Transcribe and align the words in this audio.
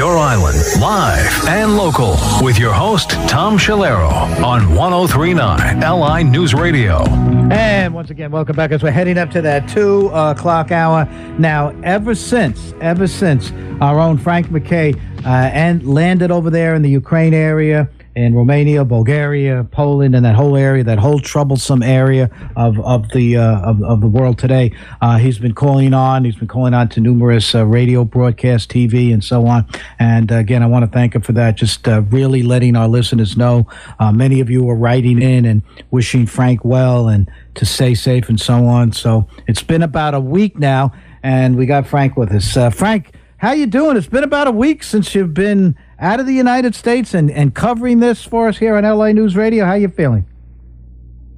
your 0.00 0.16
island, 0.16 0.56
live 0.80 1.46
and 1.46 1.76
local, 1.76 2.16
with 2.40 2.58
your 2.58 2.72
host, 2.72 3.10
Tom 3.28 3.58
Chalero, 3.58 4.10
on 4.42 4.74
1039 4.74 5.80
LI 5.80 6.24
News 6.24 6.54
Radio. 6.54 7.04
And 7.52 7.92
once 7.92 8.08
again, 8.08 8.30
welcome 8.30 8.56
back 8.56 8.70
as 8.70 8.82
we're 8.82 8.92
heading 8.92 9.18
up 9.18 9.30
to 9.32 9.42
that 9.42 9.68
two 9.68 10.08
o'clock 10.08 10.72
hour. 10.72 11.04
Now, 11.38 11.78
ever 11.82 12.14
since, 12.14 12.72
ever 12.80 13.06
since 13.06 13.52
our 13.82 14.00
own 14.00 14.16
Frank 14.16 14.50
MacKay 14.50 14.94
uh, 15.26 15.28
and 15.52 15.86
landed 15.86 16.30
over 16.30 16.48
there 16.48 16.74
in 16.74 16.80
the 16.80 16.88
Ukraine 16.88 17.34
area, 17.34 17.86
in 18.20 18.34
Romania, 18.34 18.84
Bulgaria, 18.84 19.64
Poland, 19.64 20.14
and 20.14 20.24
that 20.26 20.34
whole 20.34 20.54
area, 20.54 20.84
that 20.84 20.98
whole 20.98 21.20
troublesome 21.20 21.82
area 21.82 22.30
of 22.54 22.78
of 22.80 23.08
the 23.10 23.38
uh, 23.38 23.60
of, 23.60 23.82
of 23.82 24.02
the 24.02 24.06
world 24.06 24.38
today. 24.38 24.72
Uh, 25.00 25.16
he's 25.16 25.38
been 25.38 25.54
calling 25.54 25.94
on. 25.94 26.24
He's 26.24 26.36
been 26.36 26.48
calling 26.48 26.74
on 26.74 26.90
to 26.90 27.00
numerous 27.00 27.54
uh, 27.54 27.64
radio 27.64 28.04
broadcast, 28.04 28.70
TV, 28.70 29.12
and 29.12 29.24
so 29.24 29.46
on. 29.46 29.66
And 29.98 30.30
uh, 30.30 30.36
again, 30.36 30.62
I 30.62 30.66
want 30.66 30.84
to 30.84 30.90
thank 30.90 31.14
him 31.14 31.22
for 31.22 31.32
that. 31.32 31.56
Just 31.56 31.88
uh, 31.88 32.02
really 32.10 32.42
letting 32.42 32.76
our 32.76 32.88
listeners 32.88 33.38
know. 33.38 33.66
Uh, 33.98 34.12
many 34.12 34.40
of 34.40 34.50
you 34.50 34.68
are 34.68 34.76
writing 34.76 35.22
in 35.22 35.46
and 35.46 35.62
wishing 35.90 36.26
Frank 36.26 36.62
well 36.62 37.08
and 37.08 37.30
to 37.54 37.64
stay 37.64 37.94
safe 37.94 38.28
and 38.28 38.38
so 38.38 38.66
on. 38.66 38.92
So 38.92 39.28
it's 39.46 39.62
been 39.62 39.82
about 39.82 40.14
a 40.14 40.20
week 40.20 40.58
now, 40.58 40.92
and 41.22 41.56
we 41.56 41.64
got 41.64 41.86
Frank 41.86 42.18
with 42.18 42.30
us. 42.32 42.74
Frank, 42.76 43.14
how 43.38 43.52
you 43.52 43.66
doing? 43.66 43.96
It's 43.96 44.06
been 44.06 44.24
about 44.24 44.46
a 44.46 44.52
week 44.52 44.82
since 44.82 45.14
you've 45.14 45.32
been 45.32 45.74
out 46.00 46.18
of 46.18 46.26
the 46.26 46.34
United 46.34 46.74
States 46.74 47.14
and, 47.14 47.30
and 47.30 47.54
covering 47.54 48.00
this 48.00 48.24
for 48.24 48.48
us 48.48 48.58
here 48.58 48.76
on 48.76 48.84
LI 48.84 49.12
News 49.12 49.36
Radio. 49.36 49.64
How 49.64 49.74
you 49.74 49.88
feeling? 49.88 50.26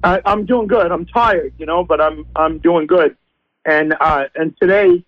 I, 0.03 0.21
I'm 0.25 0.45
doing 0.45 0.67
good. 0.67 0.91
I'm 0.91 1.05
tired, 1.05 1.53
you 1.57 1.65
know, 1.65 1.83
but 1.83 2.01
I'm 2.01 2.25
I'm 2.35 2.57
doing 2.59 2.87
good. 2.87 3.15
And 3.65 3.95
uh, 3.99 4.25
and 4.35 4.55
today, 4.59 5.03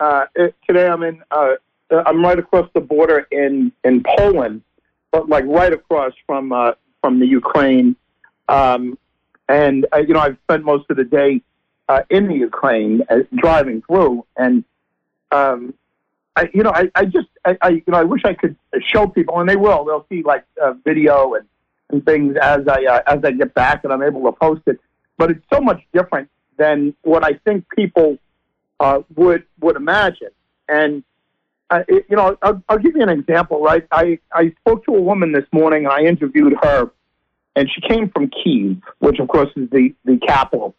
uh, 0.00 0.26
today 0.66 0.88
I'm 0.88 1.02
in 1.02 1.22
uh, 1.30 1.54
I'm 1.90 2.24
right 2.24 2.38
across 2.38 2.68
the 2.74 2.80
border 2.80 3.26
in 3.30 3.72
in 3.84 4.02
Poland, 4.02 4.62
but 5.10 5.28
like 5.28 5.44
right 5.46 5.72
across 5.72 6.12
from 6.26 6.52
uh, 6.52 6.72
from 7.00 7.20
the 7.20 7.26
Ukraine. 7.26 7.96
Um, 8.48 8.98
and 9.48 9.86
uh, 9.92 9.98
you 9.98 10.14
know, 10.14 10.20
I've 10.20 10.38
spent 10.44 10.64
most 10.64 10.90
of 10.90 10.96
the 10.96 11.04
day 11.04 11.42
uh, 11.88 12.02
in 12.10 12.28
the 12.28 12.34
Ukraine 12.34 13.02
uh, 13.08 13.20
driving 13.34 13.82
through, 13.82 14.26
and 14.36 14.64
um, 15.30 15.74
I, 16.36 16.50
you 16.52 16.62
know, 16.62 16.72
I, 16.74 16.90
I 16.94 17.04
just, 17.04 17.28
I, 17.44 17.56
I, 17.62 17.68
you 17.70 17.82
know, 17.86 17.98
I 17.98 18.02
wish 18.02 18.22
I 18.24 18.34
could 18.34 18.56
show 18.92 19.06
people, 19.06 19.38
and 19.40 19.48
they 19.48 19.56
will. 19.56 19.84
They'll 19.84 20.06
see 20.08 20.22
like 20.22 20.44
uh, 20.60 20.72
video 20.84 21.34
and, 21.34 21.46
and 21.90 22.04
things 22.04 22.36
as 22.40 22.66
I 22.66 22.84
uh, 22.86 23.00
as 23.06 23.20
I 23.24 23.30
get 23.32 23.54
back, 23.54 23.84
and 23.84 23.92
I'm 23.92 24.02
able 24.02 24.22
to 24.24 24.32
post 24.32 24.62
it. 24.66 24.80
But 25.16 25.30
it's 25.30 25.44
so 25.52 25.60
much 25.60 25.80
different 25.92 26.28
than 26.56 26.94
what 27.02 27.24
I 27.24 27.34
think 27.44 27.66
people 27.70 28.18
uh, 28.80 29.02
would 29.14 29.44
would 29.60 29.76
imagine. 29.76 30.30
And 30.68 31.04
uh, 31.70 31.84
it, 31.86 32.06
you 32.08 32.16
know, 32.16 32.36
I'll, 32.42 32.62
I'll 32.68 32.78
give 32.78 32.96
you 32.96 33.02
an 33.02 33.10
example. 33.10 33.62
Right, 33.62 33.86
I 33.92 34.18
I 34.32 34.52
spoke 34.60 34.84
to 34.86 34.94
a 34.94 35.00
woman 35.00 35.30
this 35.30 35.46
morning, 35.52 35.84
and 35.84 35.92
I 35.92 36.00
interviewed 36.00 36.54
her, 36.62 36.90
and 37.54 37.70
she 37.70 37.80
came 37.80 38.10
from 38.10 38.28
Kiev, 38.30 38.78
which 38.98 39.20
of 39.20 39.28
course 39.28 39.50
is 39.54 39.70
the 39.70 39.94
the 40.04 40.18
capital, 40.18 40.74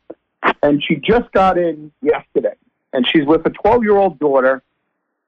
and 0.62 0.84
she 0.84 0.96
just 0.96 1.32
got 1.32 1.58
in 1.58 1.94
yesterday, 2.02 2.56
and 2.92 3.08
she's 3.08 3.26
with 3.26 3.46
a 3.46 3.52
12 3.52 3.84
year 3.84 3.96
old 3.96 4.20
daughter 4.20 4.62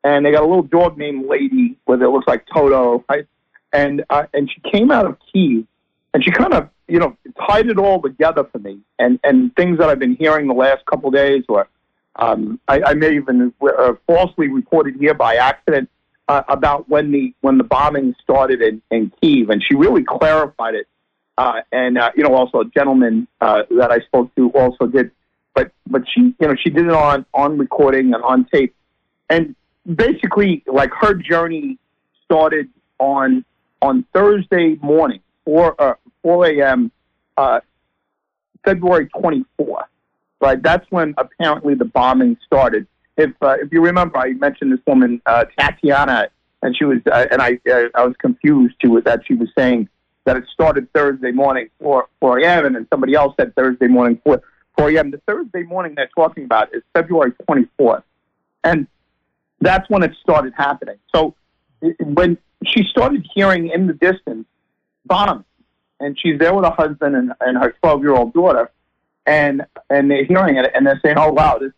and 0.08 0.26
they 0.26 0.32
got 0.32 0.44
a 0.44 0.48
little 0.48 0.64
dog 0.64 0.98
named 0.98 1.28
Lady, 1.28 1.78
where 1.84 2.02
it 2.02 2.10
looks 2.10 2.28
like 2.28 2.46
Toto, 2.48 3.04
right? 3.10 3.28
And 3.74 4.06
uh, 4.10 4.24
and 4.34 4.50
she 4.50 4.62
came 4.72 4.90
out 4.90 5.06
of 5.06 5.18
Kiev, 5.32 5.66
and 6.14 6.24
she 6.24 6.32
kind 6.32 6.54
of 6.54 6.70
you 6.88 6.98
know 6.98 7.18
tied 7.46 7.68
it 7.68 7.78
all 7.78 8.02
together 8.02 8.46
for 8.46 8.60
me, 8.60 8.80
and 8.98 9.20
and 9.26 9.54
things 9.58 9.80
that 9.80 9.90
I've 9.90 10.00
been 10.00 10.16
hearing 10.16 10.48
the 10.48 10.54
last 10.54 10.86
couple 10.86 11.10
of 11.10 11.14
days, 11.14 11.44
or 11.50 11.68
um, 12.16 12.58
I, 12.70 12.82
I 12.82 12.94
may 12.94 13.16
even 13.16 13.54
uh, 13.62 13.94
falsely 14.08 14.48
reported 14.48 14.96
here 14.96 15.14
by 15.14 15.36
accident 15.36 15.90
uh, 16.30 16.44
about 16.48 16.88
when 16.88 17.12
the 17.12 17.34
when 17.42 17.58
the 17.58 17.66
bombing 17.66 18.16
started 18.24 18.62
in, 18.62 18.82
in 18.90 19.12
Kiev, 19.22 19.50
and 19.50 19.62
she 19.62 19.76
really 19.76 20.06
clarified 20.06 20.76
it. 20.76 20.88
Uh, 21.38 21.62
and 21.74 21.98
uh, 21.98 22.12
you 22.16 22.24
know, 22.24 22.34
also 22.34 22.62
a 22.62 22.66
gentleman 22.66 23.28
uh, 23.42 23.64
that 23.72 23.92
I 23.92 24.00
spoke 24.00 24.34
to 24.36 24.52
also 24.52 24.88
did, 24.88 25.12
but 25.54 25.74
but 25.86 26.04
she 26.08 26.34
you 26.40 26.48
know 26.48 26.56
she 26.56 26.70
did 26.70 26.86
it 26.86 26.94
on 26.94 27.26
on 27.34 27.58
recording 27.58 28.14
and 28.14 28.24
on 28.24 28.46
tape, 28.46 28.74
and 29.30 29.54
basically 29.96 30.64
like 30.68 30.92
her 30.94 31.14
journey 31.14 31.78
started 32.26 32.70
on 33.00 33.46
on 33.82 34.06
Thursday 34.14 34.76
morning, 34.82 35.22
four 35.46 35.80
uh, 35.82 35.94
four 36.22 36.46
a.m. 36.48 36.92
Uh, 37.38 37.60
February 38.66 39.08
twenty 39.08 39.46
fourth. 39.58 39.86
Right, 40.40 40.62
that's 40.62 40.86
when 40.92 41.16
apparently 41.18 41.74
the 41.74 41.86
bombing 41.86 42.38
started. 42.46 42.88
If 43.18 43.32
uh, 43.42 43.56
if 43.60 43.72
you 43.72 43.82
remember, 43.82 44.18
I 44.18 44.34
mentioned 44.34 44.72
this 44.72 44.80
woman 44.86 45.22
uh, 45.26 45.46
Tatiana, 45.58 46.30
and 46.62 46.76
she 46.78 46.86
was 46.86 47.00
uh, 47.12 47.26
and 47.32 47.42
I 47.42 47.60
uh, 47.72 47.90
I 47.96 48.06
was 48.06 48.16
confused 48.20 48.76
to 48.84 49.02
that 49.02 49.22
she 49.26 49.34
was 49.34 49.50
saying 49.58 49.90
that 50.26 50.38
it 50.38 50.44
started 50.54 50.92
Thursday 50.94 51.32
morning 51.32 51.70
four 51.80 52.08
four 52.20 52.40
a.m. 52.40 52.66
and 52.66 52.76
then 52.76 52.88
somebody 52.92 53.16
else 53.16 53.34
said 53.40 53.56
Thursday 53.56 53.88
morning 53.88 54.22
four 54.24 54.44
four 54.78 54.92
a.m. 54.92 55.10
The 55.10 55.22
Thursday 55.28 55.64
morning 55.64 55.96
they're 55.96 56.10
talking 56.16 56.44
about 56.44 56.74
is 56.76 56.84
February 56.94 57.32
twenty 57.46 57.68
fourth, 57.78 58.04
and 58.64 58.88
that's 59.60 59.90
when 59.90 60.04
it 60.04 60.12
started 60.22 60.54
happening. 60.56 60.98
So 61.14 61.36
when 62.00 62.38
she 62.66 62.84
started 62.84 63.28
hearing 63.34 63.70
in 63.70 63.88
the 63.88 63.94
distance 63.94 64.46
bombs, 65.06 65.46
and 66.00 66.18
she's 66.20 66.38
there 66.40 66.54
with 66.54 66.66
her 66.66 66.72
husband 66.72 67.16
and, 67.16 67.34
and 67.40 67.58
her 67.58 67.76
12 67.82 68.02
year 68.02 68.14
old 68.14 68.34
daughter, 68.34 68.72
and 69.26 69.66
and 69.90 70.10
they're 70.10 70.26
hearing 70.26 70.58
it 70.58 70.72
and 70.74 70.86
they're 70.86 71.00
saying, 71.04 71.18
"Oh 71.18 71.32
wow, 71.32 71.58
this 71.60 71.74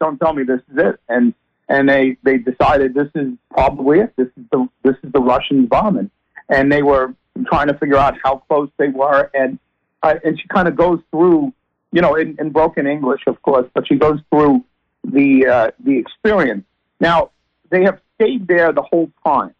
don't 0.00 0.18
tell 0.18 0.32
me 0.32 0.44
this 0.44 0.60
is 0.70 0.78
it," 0.78 1.00
and 1.08 1.34
and 1.68 1.88
they 1.88 2.16
they 2.22 2.38
decided 2.38 2.94
this 2.94 3.10
is 3.14 3.32
probably 3.50 4.00
it. 4.00 4.12
This 4.16 4.28
is 4.36 4.44
the 4.52 4.68
this 4.82 4.96
is 5.02 5.12
the 5.12 5.20
Russians 5.20 5.68
bombing, 5.68 6.10
and 6.48 6.70
they 6.70 6.82
were 6.82 7.14
trying 7.46 7.68
to 7.68 7.74
figure 7.74 7.96
out 7.96 8.14
how 8.22 8.38
close 8.48 8.70
they 8.78 8.88
were, 8.88 9.30
and 9.34 9.58
uh, 10.02 10.14
and 10.24 10.40
she 10.40 10.46
kind 10.48 10.68
of 10.68 10.76
goes 10.76 11.00
through, 11.10 11.52
you 11.92 12.00
know, 12.00 12.14
in, 12.14 12.36
in 12.38 12.50
broken 12.50 12.86
English, 12.86 13.22
of 13.26 13.40
course, 13.42 13.68
but 13.74 13.86
she 13.88 13.96
goes 13.96 14.20
through 14.30 14.64
the 15.04 15.46
uh, 15.46 15.70
the 15.80 15.98
experience 15.98 16.64
now, 17.00 17.30
they 17.70 17.82
have 17.84 18.00
stayed 18.14 18.46
there 18.46 18.72
the 18.72 18.82
whole 18.82 19.10
time. 19.24 19.54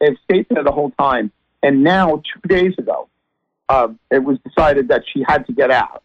They've 0.00 0.16
stayed 0.24 0.46
there 0.50 0.64
the 0.64 0.72
whole 0.72 0.90
time. 0.98 1.32
And 1.62 1.82
now, 1.82 2.16
two 2.16 2.48
days 2.48 2.74
ago, 2.78 3.08
uh, 3.68 3.88
it 4.10 4.22
was 4.22 4.38
decided 4.46 4.88
that 4.88 5.04
she 5.12 5.24
had 5.26 5.46
to 5.46 5.52
get 5.52 5.70
out. 5.70 6.02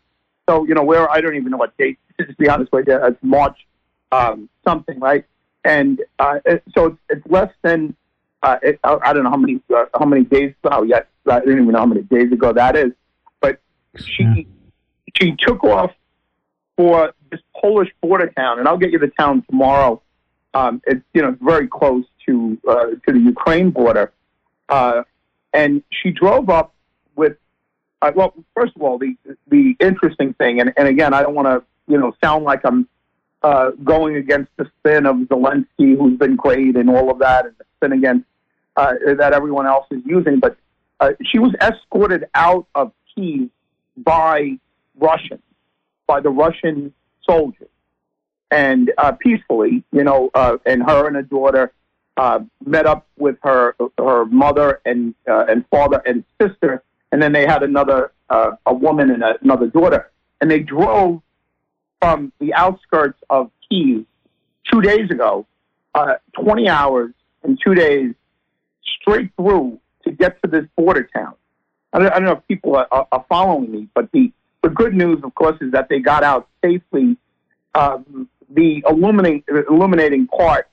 So, 0.50 0.66
you 0.66 0.74
know, 0.74 0.84
where 0.84 1.10
I 1.10 1.22
don't 1.22 1.36
even 1.36 1.52
know 1.52 1.58
what 1.58 1.76
date, 1.78 2.00
to 2.20 2.34
be 2.38 2.50
honest 2.50 2.72
with 2.72 2.88
you, 2.88 3.00
it's 3.06 3.18
March 3.22 3.58
um, 4.12 4.50
something, 4.64 5.00
right? 5.00 5.26
And 5.64 6.02
uh, 6.20 6.40
it, 6.46 6.64
so 6.74 6.88
it's, 6.88 6.98
it's 7.10 7.28
less 7.28 7.52
than, 7.62 7.96
uh, 8.44 8.58
it, 8.64 8.80
I 8.84 9.14
don't 9.14 9.24
know 9.24 9.30
how 9.30 9.38
many 9.38 9.62
uh, 9.74 9.86
how 9.98 10.06
many 10.06 10.24
days, 10.24 10.56
oh, 10.64 10.82
yes, 10.82 11.06
I 11.30 11.40
don't 11.40 11.52
even 11.52 11.68
know 11.68 11.80
how 11.80 11.86
many 11.86 12.02
days 12.02 12.32
ago 12.32 12.52
that 12.54 12.76
is. 12.76 12.92
But 13.40 13.60
she, 13.96 14.48
she 15.16 15.36
took 15.38 15.64
off 15.64 15.92
for 16.76 17.14
this 17.30 17.40
Polish 17.56 17.90
border 18.02 18.32
town, 18.36 18.58
and 18.58 18.68
I'll 18.68 18.80
get 18.80 18.92
you 18.92 18.98
the 18.98 19.12
town 19.20 19.44
tomorrow 19.48 20.02
um, 20.54 20.82
it's 20.86 21.04
you 21.14 21.22
know 21.22 21.36
very 21.42 21.68
close 21.68 22.06
to 22.26 22.58
uh, 22.68 22.86
to 23.06 23.14
the 23.14 23.20
Ukraine 23.20 23.72
border, 23.72 24.12
uh, 24.70 25.04
and 25.54 25.84
she 25.90 26.12
drove 26.12 26.50
up 26.50 26.74
with. 27.16 27.38
Uh, 28.02 28.12
well, 28.16 28.34
first 28.56 28.76
of 28.76 28.82
all, 28.82 28.98
the 28.98 29.16
the 29.48 29.76
interesting 29.80 30.34
thing, 30.34 30.60
and, 30.60 30.74
and 30.76 30.88
again, 30.88 31.14
I 31.14 31.22
don't 31.22 31.36
want 31.36 31.48
to 31.48 31.64
you 31.92 31.98
know 31.98 32.14
sound 32.24 32.44
like 32.44 32.62
I'm 32.66 32.88
uh, 33.44 33.72
going 33.84 34.16
against 34.16 34.52
the 34.58 34.70
spin 34.80 35.06
of 35.06 35.16
Zelensky, 35.18 35.98
who's 35.98 36.18
been 36.18 36.36
great, 36.36 36.76
and 36.76 36.90
all 36.90 37.10
of 37.10 37.20
that, 37.20 37.46
and 37.46 37.56
the 37.58 37.66
spin 37.78 37.94
against 37.94 38.26
uh, 38.76 38.94
that 39.18 39.34
everyone 39.34 39.68
else 39.68 39.86
is 39.92 40.02
using, 40.06 40.40
but 40.40 40.58
uh, 41.00 41.12
she 41.26 41.40
was 41.40 41.54
escorted 41.62 42.26
out 42.36 42.68
of 42.76 42.92
Kiev 43.14 43.50
by 43.98 44.58
Russians, 45.00 45.42
by 46.08 46.20
the 46.20 46.30
Russian 46.30 46.94
soldiers 47.28 47.71
and 48.52 48.92
uh, 48.98 49.14
peacefully, 49.14 49.84
you 49.92 50.04
know, 50.04 50.30
uh, 50.36 50.58
and 50.66 50.84
her 50.84 51.08
and 51.08 51.16
her 51.16 51.22
daughter 51.24 51.74
uh, 52.18 52.40
met 52.66 52.86
up 52.86 53.08
with 53.18 53.38
her 53.42 53.76
her 53.98 54.26
mother 54.26 54.82
and 54.86 55.16
uh, 55.28 55.46
and 55.48 55.66
father 55.70 56.02
and 56.06 56.24
sister, 56.40 56.84
and 57.12 57.22
then 57.22 57.32
they 57.32 57.46
had 57.48 57.64
another 57.64 58.12
uh, 58.30 58.52
a 58.66 58.74
woman 58.74 59.10
and 59.10 59.24
a, 59.24 59.36
another 59.42 59.68
daughter, 59.68 60.12
and 60.42 60.52
they 60.52 60.60
drove 60.60 61.22
from 62.02 62.32
the 62.40 62.54
outskirts 62.54 63.20
of 63.30 63.50
Kiev 63.70 64.06
two 64.72 64.82
days 64.82 65.10
ago, 65.10 65.48
uh, 65.96 66.16
twenty 66.34 66.68
hours 66.68 67.14
and 67.44 67.58
two 67.64 67.74
days 67.74 68.14
straight 69.02 69.32
through 69.36 69.80
to 70.04 70.12
get 70.12 70.42
to 70.44 70.50
this 70.50 70.66
border 70.76 71.10
town. 71.16 71.34
I 71.94 72.00
don't, 72.00 72.08
I 72.08 72.16
don't 72.16 72.26
know 72.26 72.34
if 72.34 72.48
people 72.48 72.76
are, 72.76 73.08
are 73.12 73.26
following 73.30 73.72
me, 73.72 73.88
but 73.94 74.12
the 74.12 74.32
the 74.62 74.70
good 74.70 74.94
news, 74.94 75.24
of 75.24 75.34
course, 75.34 75.58
is 75.62 75.72
that 75.72 75.90
they 75.90 76.00
got 76.00 76.24
out 76.24 76.48
safely 76.64 77.18
um, 77.74 78.30
the 78.54 78.84
illuminating 78.88 79.44
illuminating 79.70 80.28
part 80.28 80.68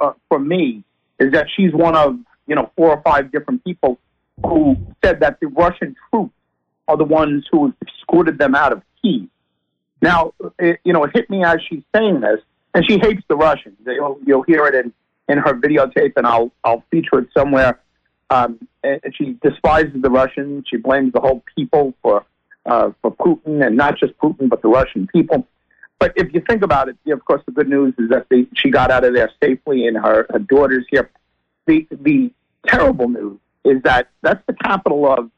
uh, 0.00 0.12
for 0.28 0.38
me 0.38 0.84
is 1.18 1.32
that 1.32 1.46
she's 1.54 1.72
one 1.72 1.96
of 1.96 2.18
you 2.46 2.54
know 2.54 2.70
four 2.76 2.90
or 2.90 3.02
five 3.02 3.32
different 3.32 3.64
people 3.64 3.98
who 4.44 4.76
said 5.04 5.20
that 5.20 5.40
the 5.40 5.46
Russian 5.48 5.96
troops 6.10 6.34
are 6.88 6.96
the 6.96 7.04
ones 7.04 7.46
who 7.50 7.72
escorted 7.86 8.38
them 8.38 8.54
out 8.54 8.72
of 8.72 8.82
Kiev. 9.02 9.28
Now, 10.02 10.34
it, 10.58 10.78
you 10.84 10.92
know, 10.92 11.04
it 11.04 11.10
hit 11.14 11.30
me 11.30 11.42
as 11.42 11.56
she's 11.68 11.82
saying 11.94 12.20
this, 12.20 12.40
and 12.74 12.84
she 12.88 12.98
hates 12.98 13.22
the 13.28 13.36
Russians. 13.36 13.76
You'll, 13.84 14.18
you'll 14.24 14.42
hear 14.42 14.66
it 14.66 14.74
in 14.74 14.92
in 15.28 15.38
her 15.38 15.54
videotape, 15.54 16.12
and 16.16 16.26
I'll 16.26 16.52
I'll 16.62 16.84
feature 16.90 17.18
it 17.18 17.28
somewhere. 17.36 17.80
Um, 18.28 18.68
she 19.14 19.36
despises 19.42 20.00
the 20.00 20.10
Russians. 20.10 20.66
She 20.68 20.76
blames 20.76 21.12
the 21.12 21.20
whole 21.20 21.42
people 21.56 21.94
for 22.02 22.24
uh, 22.66 22.90
for 23.02 23.12
Putin, 23.12 23.66
and 23.66 23.76
not 23.76 23.98
just 23.98 24.16
Putin, 24.18 24.48
but 24.48 24.62
the 24.62 24.68
Russian 24.68 25.06
people. 25.06 25.46
But 25.98 26.12
if 26.16 26.32
you 26.34 26.42
think 26.46 26.62
about 26.62 26.88
it, 26.88 26.96
of 27.08 27.24
course, 27.24 27.42
the 27.46 27.52
good 27.52 27.68
news 27.68 27.94
is 27.98 28.10
that 28.10 28.26
they, 28.28 28.46
she 28.54 28.70
got 28.70 28.90
out 28.90 29.04
of 29.04 29.14
there 29.14 29.30
safely, 29.42 29.86
and 29.86 29.96
her, 29.96 30.26
her 30.30 30.38
daughter's 30.38 30.84
here. 30.90 31.10
The 31.66 31.86
the 31.90 32.30
terrible 32.66 33.08
news 33.08 33.38
is 33.64 33.82
that 33.82 34.08
that's 34.22 34.44
the 34.46 34.52
capital 34.52 35.10
of 35.10 35.30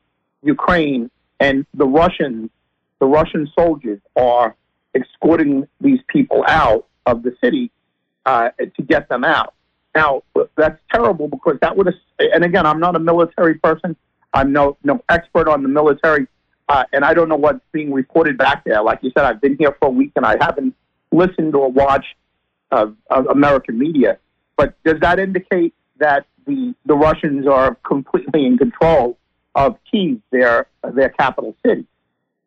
Ukraine, 0.42 1.10
and 1.40 1.64
the 1.74 1.86
Russians, 1.86 2.50
the 2.98 3.06
Russian 3.06 3.50
soldiers, 3.58 4.00
are 4.16 4.56
escorting 4.94 5.66
these 5.80 6.00
people 6.08 6.44
out 6.46 6.86
of 7.06 7.22
the 7.22 7.34
city 7.42 7.70
uh, 8.26 8.50
to 8.58 8.82
get 8.82 9.08
them 9.08 9.24
out. 9.24 9.54
Now 9.94 10.22
that's 10.56 10.80
terrible 10.92 11.28
because 11.28 11.56
that 11.62 11.76
would. 11.76 11.94
And 12.18 12.44
again, 12.44 12.66
I'm 12.66 12.80
not 12.80 12.94
a 12.94 12.98
military 12.98 13.54
person. 13.54 13.96
I'm 14.34 14.52
no 14.52 14.76
no 14.84 15.02
expert 15.08 15.48
on 15.48 15.62
the 15.62 15.68
military, 15.68 16.26
uh, 16.68 16.84
and 16.92 17.04
I 17.04 17.14
don't 17.14 17.28
know 17.28 17.36
what's 17.36 17.60
being 17.72 17.92
reported 17.92 18.36
back 18.36 18.64
there. 18.64 18.82
Like 18.82 19.00
you 19.02 19.10
said, 19.16 19.24
I've 19.24 19.40
been 19.40 19.56
here 19.58 19.74
for 19.80 19.88
a 19.88 19.92
week 19.92 20.12
and 20.16 20.26
I 20.26 20.36
haven't 20.40 20.74
listened 21.10 21.54
or 21.54 21.70
watched 21.70 22.14
uh, 22.70 22.88
American 23.10 23.78
media. 23.78 24.18
But 24.56 24.74
does 24.84 25.00
that 25.00 25.18
indicate 25.18 25.74
that 25.98 26.26
the 26.46 26.74
the 26.84 26.94
Russians 26.94 27.46
are 27.46 27.76
completely 27.86 28.44
in 28.44 28.58
control 28.58 29.16
of 29.54 29.78
Kiev, 29.90 30.20
their 30.30 30.66
their 30.94 31.08
capital 31.08 31.56
city? 31.64 31.86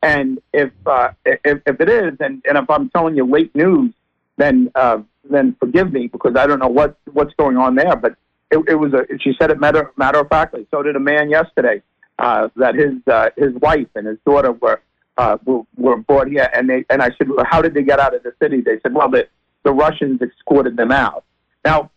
And 0.03 0.39
if 0.53 0.71
uh, 0.85 1.11
if, 1.25 1.61
if 1.65 1.79
it 1.79 1.89
is, 1.89 2.17
and, 2.19 2.43
and 2.47 2.57
if 2.57 2.69
I'm 2.69 2.89
telling 2.89 3.15
you 3.15 3.25
late 3.25 3.55
news, 3.55 3.93
then 4.37 4.71
uh, 4.75 4.99
then 5.29 5.55
forgive 5.59 5.91
me 5.93 6.07
because 6.07 6.35
I 6.35 6.45
don't 6.45 6.59
know 6.59 6.67
what 6.67 6.97
what's 7.11 7.33
going 7.35 7.57
on 7.57 7.75
there. 7.75 7.95
But 7.95 8.15
it, 8.51 8.59
it 8.67 8.75
was 8.75 8.93
a 8.93 9.05
she 9.19 9.33
said 9.39 9.49
it 9.49 9.59
matter 9.59 9.91
matter 9.97 10.19
of 10.19 10.29
factly. 10.29 10.67
So 10.69 10.83
did 10.83 10.95
a 10.95 10.99
man 10.99 11.29
yesterday 11.29 11.81
uh, 12.21 12.49
that 12.55 12.75
his 12.75 12.93
uh, 13.07 13.29
his 13.35 13.53
wife 13.55 13.87
and 13.95 14.05
his 14.05 14.17
daughter 14.25 14.51
were, 14.51 14.79
uh, 15.17 15.37
were 15.43 15.63
were 15.75 15.97
brought 15.97 16.27
here, 16.27 16.47
and 16.53 16.69
they 16.69 16.85
and 16.89 17.01
I 17.01 17.09
said, 17.17 17.27
well, 17.29 17.45
how 17.49 17.63
did 17.63 17.73
they 17.73 17.81
get 17.81 17.99
out 17.99 18.13
of 18.13 18.21
the 18.21 18.33
city? 18.41 18.61
They 18.61 18.79
said, 18.83 18.93
well, 18.93 19.09
the 19.09 19.27
the 19.63 19.73
Russians 19.73 20.21
escorted 20.21 20.77
them 20.77 20.91
out. 20.91 21.25
Now 21.65 21.89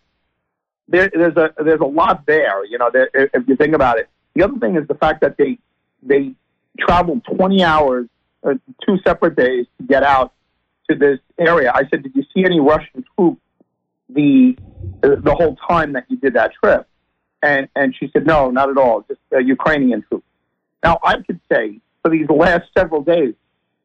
there, 0.88 1.10
there's 1.12 1.36
a 1.36 1.52
there's 1.62 1.80
a 1.80 1.86
lot 1.86 2.24
there. 2.26 2.64
You 2.64 2.78
know, 2.78 2.90
there, 2.90 3.10
if 3.12 3.46
you 3.46 3.54
think 3.56 3.74
about 3.74 3.98
it. 3.98 4.08
The 4.34 4.42
other 4.42 4.58
thing 4.58 4.76
is 4.76 4.88
the 4.88 4.94
fact 4.94 5.20
that 5.20 5.36
they 5.36 5.58
they 6.02 6.34
traveled 6.80 7.22
20 7.36 7.62
hours, 7.62 8.06
uh, 8.42 8.54
two 8.84 8.98
separate 9.06 9.36
days 9.36 9.66
to 9.78 9.86
get 9.86 10.02
out 10.02 10.32
to 10.88 10.96
this 10.96 11.18
area. 11.38 11.70
I 11.72 11.82
said, 11.90 12.02
"Did 12.02 12.16
you 12.16 12.24
see 12.34 12.46
any 12.46 12.60
Russian 12.60 13.04
troops 13.14 13.42
the 14.08 14.56
the 15.02 15.34
whole 15.38 15.56
time 15.68 15.92
that 15.92 16.06
you 16.08 16.16
did 16.16 16.32
that 16.32 16.52
trip?" 16.54 16.88
And 17.44 17.68
and 17.76 17.94
she 17.94 18.10
said, 18.12 18.26
"No, 18.26 18.50
not 18.50 18.70
at 18.70 18.78
all. 18.78 19.04
Just 19.08 19.20
uh, 19.32 19.38
Ukrainian 19.38 20.02
troops." 20.02 20.26
Now 20.82 20.98
I 21.04 21.14
could 21.26 21.40
say 21.50 21.80
for 22.02 22.10
these 22.10 22.28
last 22.28 22.64
several 22.76 23.02
days, 23.02 23.34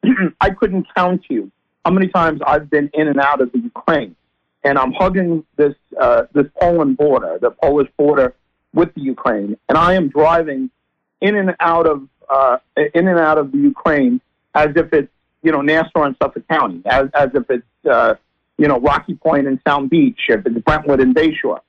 I 0.41 0.49
couldn't 0.51 0.87
count 0.95 1.23
you 1.29 1.51
how 1.85 1.91
many 1.91 2.07
times 2.07 2.41
I've 2.45 2.69
been 2.69 2.89
in 2.93 3.07
and 3.07 3.19
out 3.19 3.41
of 3.41 3.51
the 3.51 3.59
Ukraine, 3.59 4.15
and 4.63 4.77
I'm 4.77 4.93
hugging 4.93 5.45
this 5.57 5.75
uh, 5.99 6.23
this 6.33 6.47
Poland 6.61 6.97
border, 6.97 7.37
the 7.41 7.51
Polish 7.51 7.89
border 7.97 8.35
with 8.73 8.93
the 8.95 9.01
Ukraine, 9.01 9.57
and 9.67 9.77
I 9.77 9.93
am 9.93 10.07
driving 10.09 10.69
in 11.21 11.35
and 11.35 11.55
out 11.59 11.85
of 11.85 12.07
uh, 12.29 12.57
in 12.77 13.07
and 13.07 13.19
out 13.19 13.37
of 13.37 13.51
the 13.51 13.57
Ukraine 13.57 14.21
as 14.55 14.69
if 14.75 14.93
it's 14.93 15.11
you 15.41 15.51
know, 15.51 15.61
Nassau 15.61 16.03
and 16.03 16.15
Suffolk 16.21 16.47
County, 16.47 16.81
as, 16.85 17.09
as 17.13 17.29
if 17.33 17.49
it's, 17.49 17.85
uh, 17.89 18.15
you 18.57 18.67
know, 18.67 18.79
Rocky 18.79 19.15
Point 19.15 19.47
and 19.47 19.59
Sound 19.65 19.89
Beach, 19.89 20.19
if 20.27 20.45
it's 20.45 20.57
Brentwood 20.59 20.99
and 20.99 21.15
Bayshore. 21.15 21.59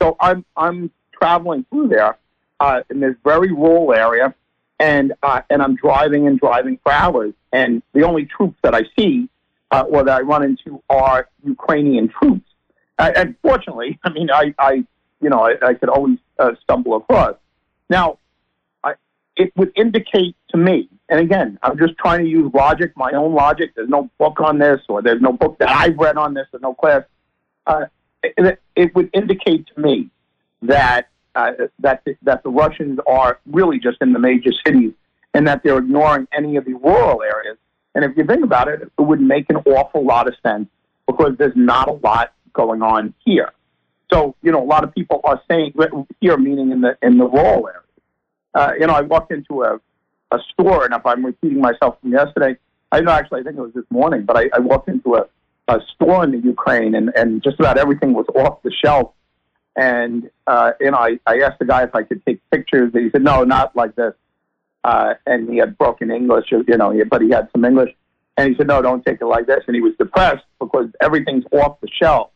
So 0.00 0.16
I'm, 0.20 0.44
I'm 0.56 0.90
traveling 1.20 1.64
through 1.70 1.88
there 1.88 2.18
uh, 2.60 2.82
in 2.90 3.00
this 3.00 3.14
very 3.24 3.52
rural 3.52 3.92
area, 3.92 4.34
and, 4.78 5.12
uh, 5.22 5.42
and 5.50 5.62
I'm 5.62 5.76
driving 5.76 6.26
and 6.26 6.38
driving 6.38 6.78
for 6.82 6.92
hours. 6.92 7.34
And 7.52 7.82
the 7.92 8.02
only 8.02 8.26
troops 8.26 8.58
that 8.62 8.74
I 8.74 8.82
see 8.98 9.28
uh, 9.70 9.84
or 9.88 10.04
that 10.04 10.18
I 10.18 10.20
run 10.20 10.42
into 10.42 10.82
are 10.90 11.28
Ukrainian 11.44 12.08
troops. 12.08 12.48
Uh, 12.98 13.12
and 13.16 13.36
fortunately, 13.42 13.98
I 14.04 14.10
mean, 14.10 14.30
I, 14.30 14.54
I 14.58 14.84
you 15.20 15.30
know, 15.30 15.40
I, 15.40 15.54
I 15.62 15.74
could 15.74 15.88
always 15.88 16.18
uh, 16.38 16.52
stumble 16.62 16.96
across. 16.96 17.36
Now, 17.88 18.18
I, 18.84 18.94
it 19.36 19.52
would 19.56 19.72
indicate 19.76 20.36
to 20.50 20.58
me 20.58 20.88
and 21.08 21.20
again, 21.20 21.58
I'm 21.62 21.78
just 21.78 21.96
trying 21.98 22.24
to 22.24 22.28
use 22.28 22.52
logic, 22.52 22.92
my 22.96 23.12
own 23.12 23.34
logic. 23.34 23.72
There's 23.76 23.88
no 23.88 24.10
book 24.18 24.40
on 24.40 24.58
this, 24.58 24.80
or 24.88 25.02
there's 25.02 25.20
no 25.20 25.32
book 25.32 25.58
that 25.58 25.68
I've 25.68 25.96
read 25.96 26.16
on 26.16 26.34
this, 26.34 26.46
or 26.52 26.58
no 26.58 26.74
class. 26.74 27.02
Uh, 27.66 27.86
it, 28.22 28.60
it, 28.74 28.94
would 28.94 29.10
indicate 29.12 29.68
to 29.74 29.80
me 29.80 30.10
that 30.66 31.08
uh, 31.34 31.52
that 31.80 32.02
that 32.22 32.42
the 32.42 32.50
Russians 32.50 32.98
are 33.06 33.38
really 33.46 33.78
just 33.78 33.98
in 34.00 34.12
the 34.12 34.18
major 34.18 34.50
cities, 34.66 34.92
and 35.34 35.46
that 35.46 35.62
they're 35.62 35.78
ignoring 35.78 36.26
any 36.36 36.56
of 36.56 36.64
the 36.64 36.74
rural 36.74 37.22
areas. 37.22 37.58
And 37.94 38.04
if 38.04 38.16
you 38.16 38.24
think 38.24 38.44
about 38.44 38.68
it, 38.68 38.82
it 38.82 39.02
would 39.02 39.20
make 39.20 39.48
an 39.50 39.56
awful 39.56 40.04
lot 40.04 40.28
of 40.28 40.34
sense 40.46 40.68
because 41.06 41.36
there's 41.38 41.56
not 41.56 41.88
a 41.88 41.92
lot 41.92 42.32
going 42.52 42.82
on 42.82 43.14
here. 43.24 43.52
So 44.12 44.34
you 44.42 44.52
know, 44.52 44.62
a 44.62 44.64
lot 44.64 44.84
of 44.84 44.94
people 44.94 45.20
are 45.24 45.40
saying 45.50 45.74
here, 46.20 46.36
meaning 46.36 46.70
in 46.70 46.80
the 46.80 46.96
in 47.02 47.18
the 47.18 47.24
rural 47.24 47.68
areas. 47.68 47.82
Uh, 48.54 48.72
you 48.78 48.86
know, 48.86 48.94
I 48.94 49.02
walked 49.02 49.32
into 49.32 49.62
a 49.62 49.80
a 50.32 50.38
store, 50.52 50.84
and 50.84 50.94
if 50.94 51.04
I'm 51.04 51.24
repeating 51.24 51.60
myself 51.60 52.00
from 52.00 52.12
yesterday, 52.12 52.56
I 52.92 53.00
know 53.00 53.12
actually 53.12 53.40
I 53.40 53.44
think 53.44 53.56
it 53.56 53.60
was 53.60 53.74
this 53.74 53.84
morning, 53.90 54.24
but 54.24 54.36
I, 54.36 54.50
I 54.54 54.58
walked 54.58 54.88
into 54.88 55.16
a, 55.16 55.26
a 55.68 55.80
store 55.94 56.24
in 56.24 56.32
the 56.32 56.38
Ukraine, 56.38 56.94
and, 56.94 57.10
and 57.14 57.42
just 57.42 57.58
about 57.60 57.78
everything 57.78 58.12
was 58.12 58.26
off 58.34 58.62
the 58.62 58.72
shelf. 58.72 59.12
And 59.76 60.30
uh, 60.46 60.72
you 60.80 60.90
know, 60.90 60.96
I, 60.96 61.18
I 61.26 61.40
asked 61.40 61.58
the 61.58 61.66
guy 61.66 61.84
if 61.84 61.94
I 61.94 62.02
could 62.02 62.24
take 62.24 62.40
pictures. 62.50 62.92
And 62.94 63.04
he 63.04 63.10
said, 63.10 63.22
"No, 63.22 63.44
not 63.44 63.76
like 63.76 63.94
this." 63.94 64.14
Uh, 64.82 65.14
and 65.26 65.48
he 65.48 65.58
had 65.58 65.76
broken 65.76 66.10
English, 66.10 66.46
you 66.50 66.76
know, 66.76 66.94
but 67.10 67.20
he 67.20 67.30
had 67.30 67.48
some 67.52 67.64
English. 67.64 67.90
And 68.36 68.48
he 68.50 68.56
said, 68.56 68.66
"No, 68.66 68.80
don't 68.80 69.04
take 69.04 69.20
it 69.20 69.26
like 69.26 69.46
this." 69.46 69.64
And 69.66 69.74
he 69.74 69.82
was 69.82 69.92
depressed 69.98 70.44
because 70.58 70.88
everything's 71.00 71.44
off 71.52 71.80
the 71.80 71.88
shelf, 72.00 72.30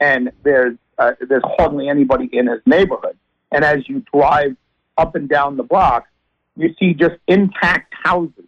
and 0.00 0.30
there's 0.42 0.76
uh, 0.98 1.12
there's 1.20 1.42
hardly 1.58 1.88
anybody 1.88 2.28
in 2.32 2.46
his 2.46 2.60
neighborhood. 2.66 3.16
And 3.52 3.64
as 3.64 3.88
you 3.88 4.04
drive 4.12 4.56
up 4.98 5.14
and 5.14 5.28
down 5.28 5.56
the 5.56 5.62
block, 5.62 6.06
you 6.56 6.74
see 6.78 6.94
just 6.94 7.16
intact 7.26 7.94
houses, 8.02 8.44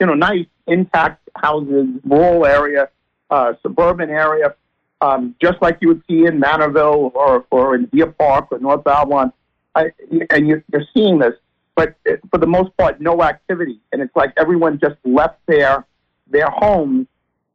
you 0.00 0.06
know, 0.06 0.14
nice 0.14 0.46
intact 0.66 1.28
houses, 1.36 1.86
rural 2.04 2.46
area, 2.46 2.88
uh, 3.30 3.54
suburban 3.62 4.10
area, 4.10 4.54
um, 5.00 5.34
just 5.40 5.60
like 5.62 5.78
you 5.80 5.88
would 5.88 6.02
see 6.08 6.26
in 6.26 6.40
Manorville 6.40 7.14
or, 7.14 7.46
or 7.50 7.74
in 7.74 7.86
Deer 7.86 8.06
Park 8.06 8.48
or 8.50 8.58
North 8.58 8.84
Babylon. 8.84 9.32
I, 9.74 9.92
and 10.30 10.48
you're, 10.48 10.64
you're 10.72 10.84
seeing 10.94 11.18
this, 11.18 11.34
but 11.76 11.94
for 12.30 12.38
the 12.38 12.46
most 12.46 12.76
part, 12.76 13.00
no 13.00 13.22
activity. 13.22 13.80
And 13.92 14.02
it's 14.02 14.14
like 14.16 14.32
everyone 14.36 14.80
just 14.80 14.96
left 15.04 15.38
their, 15.46 15.86
their 16.28 16.50
homes 16.50 17.06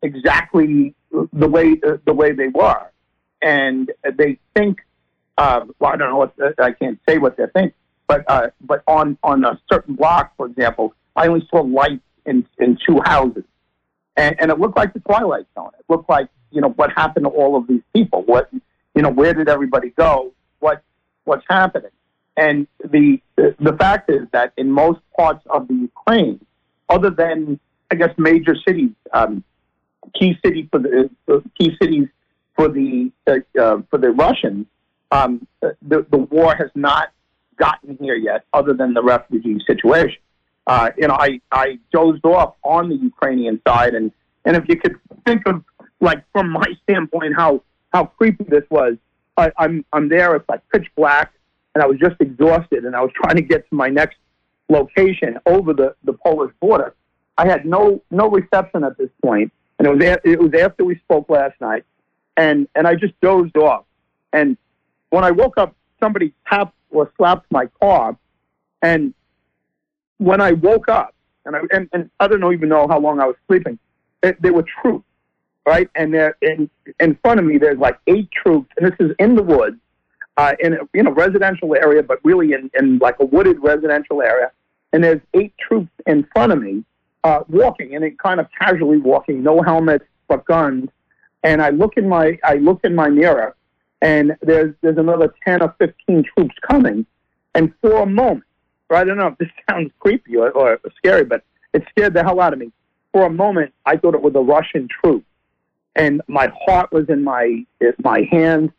exactly 0.01 0.95
the 1.12 1.47
way, 1.47 1.79
uh, 1.85 1.97
the 2.05 2.13
way 2.13 2.31
they 2.31 2.47
were. 2.47 2.89
And 3.41 3.91
they 4.17 4.39
think, 4.55 4.79
uh, 5.38 5.65
well, 5.79 5.91
I 5.91 5.97
don't 5.97 6.09
know 6.09 6.17
what, 6.17 6.33
I 6.59 6.71
can't 6.71 7.00
say 7.07 7.17
what 7.17 7.35
they 7.35 7.47
think, 7.53 7.73
but 8.07 8.23
uh, 8.27 8.50
but 8.62 8.83
on 8.88 9.17
on 9.23 9.43
a 9.45 9.59
certain 9.71 9.95
block, 9.95 10.33
for 10.38 10.45
example, 10.45 10.93
I 11.15 11.27
only 11.27 11.47
saw 11.50 11.62
lights 11.62 12.03
in 12.25 12.45
in 12.59 12.77
two 12.85 13.01
houses, 13.03 13.43
and 14.15 14.36
and 14.39 14.51
it 14.51 14.60
looked 14.60 14.77
like 14.77 14.93
the 14.93 15.00
Twilight 15.00 15.46
Zone. 15.55 15.72
It 15.77 15.86
looked 15.89 16.10
like 16.10 16.27
you 16.51 16.62
know 16.62 16.70
what 16.70 16.91
happened 16.91 17.25
to 17.25 17.29
all 17.29 17.55
of 17.55 17.67
these 17.67 17.82
people. 17.93 18.24
What 18.24 18.50
you 18.96 19.01
know, 19.01 19.10
where 19.10 19.34
did 19.34 19.50
everybody 19.50 19.89
go? 19.89 20.34
What 20.60 20.84
what's 21.25 21.46
happening? 21.50 21.91
And 22.38 22.67
the 22.84 23.22
the 23.36 23.75
fact 23.77 24.10
is 24.10 24.27
that 24.32 24.53
in 24.58 24.72
most 24.72 25.00
parts 25.15 25.46
of 25.50 25.67
the 25.67 25.74
Ukraine, 25.75 26.43
other 26.89 27.10
than 27.10 27.60
I 27.91 27.96
guess 27.96 28.10
major 28.17 28.55
cities, 28.67 28.91
um, 29.12 29.43
key 30.13 30.38
city 30.43 30.67
for 30.72 30.79
the 30.79 31.10
uh, 31.27 31.39
key 31.60 31.75
cities 31.82 32.08
for 32.55 32.67
the 32.67 33.12
uh, 33.27 33.38
uh, 33.60 33.82
for 33.89 33.98
the 33.98 34.12
Russians, 34.12 34.65
um, 35.12 35.48
the 35.62 36.05
the 36.10 36.17
war 36.17 36.55
has 36.55 36.70
not 36.75 37.12
gotten 37.58 37.98
here 38.01 38.15
yet, 38.15 38.46
other 38.53 38.74
than 38.74 38.93
the 38.93 39.03
refugee 39.03 39.60
situation. 39.67 40.22
Uh, 40.65 40.91
you 40.98 41.08
know, 41.08 41.15
I, 41.20 41.41
I 41.51 41.79
dozed 41.91 42.25
off 42.25 42.55
on 42.63 42.89
the 42.89 42.96
Ukrainian 42.96 43.62
side, 43.67 43.96
and, 43.96 44.12
and 44.46 44.55
if 44.55 44.63
you 44.67 44.77
could 44.77 44.96
think 45.25 45.46
of, 45.46 45.63
like, 46.00 46.24
from 46.32 46.50
my 46.51 46.65
standpoint, 46.84 47.36
how, 47.36 47.63
how 47.91 48.05
creepy 48.05 48.46
this 48.46 48.63
was, 48.70 48.96
I, 49.38 49.51
I'm, 49.58 49.86
I'm 49.91 50.10
there, 50.10 50.36
it's 50.36 50.48
like 50.48 50.62
pitch 50.70 50.88
black, 50.96 51.34
and 51.75 51.84
I 51.84 51.88
was 51.88 52.00
just 52.00 52.15
exhausted, 52.20 52.86
and 52.86 52.96
I 52.96 53.01
was 53.01 53.12
trying 53.22 53.36
to 53.36 53.41
get 53.41 53.67
to 53.70 53.75
my 53.75 53.89
next 53.89 54.17
location 54.70 55.38
over 55.46 55.74
the, 55.74 55.96
the 56.03 56.13
Polish 56.13 56.53
border. 56.62 56.96
I 57.38 57.48
had 57.48 57.65
no, 57.65 58.01
no 58.12 58.29
reception 58.29 58.84
at 58.84 58.98
this 58.98 59.10
point, 59.22 59.51
and 59.79 59.88
it 59.88 59.93
was, 59.93 60.03
a, 60.03 60.29
it 60.29 60.39
was 60.39 60.53
after 60.53 60.86
we 60.86 60.98
spoke 61.00 61.29
last 61.29 61.60
night, 61.60 61.84
and, 62.38 62.67
and 62.75 62.88
I 62.88 62.96
just 62.96 63.20
dozed 63.22 63.58
off. 63.58 63.86
And 64.32 64.58
when 65.10 65.24
I 65.24 65.32
woke 65.32 65.58
up, 65.58 65.75
somebody 66.01 66.34
tapped 66.50 66.75
or 66.89 67.12
slapped 67.17 67.51
my 67.51 67.67
car. 67.82 68.17
And 68.82 69.13
when 70.24 70.39
I 70.42 70.51
woke 70.53 70.88
up, 70.89 71.13
and 71.46 71.56
I, 71.56 71.60
and, 71.72 71.89
and 71.94 72.10
I 72.20 72.27
don't 72.27 72.53
even 72.53 72.70
know 72.70 72.88
how 72.88 73.00
long 73.00 73.20
I 73.20 73.25
was 73.25 73.36
sleeping, 73.48 73.77
it, 74.22 74.42
they 74.42 74.51
were 74.51 74.65
troops. 74.82 75.06
right? 75.65 75.89
And 75.96 76.13
there 76.13 76.36
in 76.42 76.70
in 77.00 77.18
front 77.24 77.39
of 77.39 77.46
me, 77.46 77.58
there's 77.58 77.77
like 77.77 78.00
eight 78.08 78.30
troops, 78.32 78.70
and 78.77 78.86
this 78.86 78.96
is 79.00 79.15
in 79.20 79.36
the 79.36 79.44
woods, 79.44 79.77
uh, 80.38 80.53
in 80.60 80.74
a 80.74 80.77
you 80.94 81.03
know 81.03 81.12
residential 81.12 81.75
area, 81.75 82.03
but 82.03 82.20
really 82.24 82.53
in 82.53 82.70
in 82.80 82.98
like 83.00 83.20
a 83.20 83.25
wooded 83.25 83.58
residential 83.62 84.22
area. 84.22 84.51
And 84.92 85.03
there's 85.03 85.22
eight 85.34 85.53
troops 85.58 85.89
in 86.06 86.27
front 86.34 86.51
of 86.51 86.62
me, 86.62 86.84
uh, 87.24 87.44
walking, 87.50 87.96
and 87.96 88.03
it 88.06 88.20
kind 88.20 88.39
of 88.39 88.48
casually 88.60 89.00
walking, 89.00 89.42
no 89.42 89.62
helmets 89.62 90.06
but 90.27 90.46
guns. 90.46 90.89
And 91.44 91.62
I 91.62 91.70
look 91.70 91.98
in 91.98 92.08
my 92.08 92.38
I 92.44 92.56
look 92.56 92.82
in 92.84 92.96
my 92.96 93.10
mirror, 93.10 93.56
and 94.01 94.36
there's 94.42 94.74
there's 94.82 94.98
another 94.98 95.34
ten 95.46 95.62
or 95.62 95.74
fifteen 95.80 96.24
troops 96.24 96.56
coming. 96.70 97.06
And 97.56 97.72
for 97.82 98.01
a 98.01 98.06
moment, 98.06 98.44
or 98.93 98.97
I 98.97 99.03
don't 99.03 99.17
know 99.17 99.27
if 99.27 99.38
this 99.38 99.50
sounds 99.69 99.91
creepy 100.00 100.38
or, 100.38 100.51
or 100.51 100.79
scary, 100.97 101.25
but 101.25 101.43
it 101.73 101.83
scared 101.89 102.13
the 102.13 102.23
hell 102.23 102.39
out 102.39 102.53
of 102.53 102.59
me. 102.59 102.71
For 103.12 103.25
a 103.25 103.29
moment, 103.29 103.73
I 103.85 103.97
thought 103.97 104.15
it 104.15 104.21
was 104.21 104.33
a 104.35 104.39
Russian 104.39 104.88
troop, 104.88 105.23
and 105.95 106.21
my 106.27 106.51
heart 106.65 106.91
was 106.91 107.09
in 107.09 107.23
my 107.23 107.65
my 108.03 108.27
hands, 108.31 108.71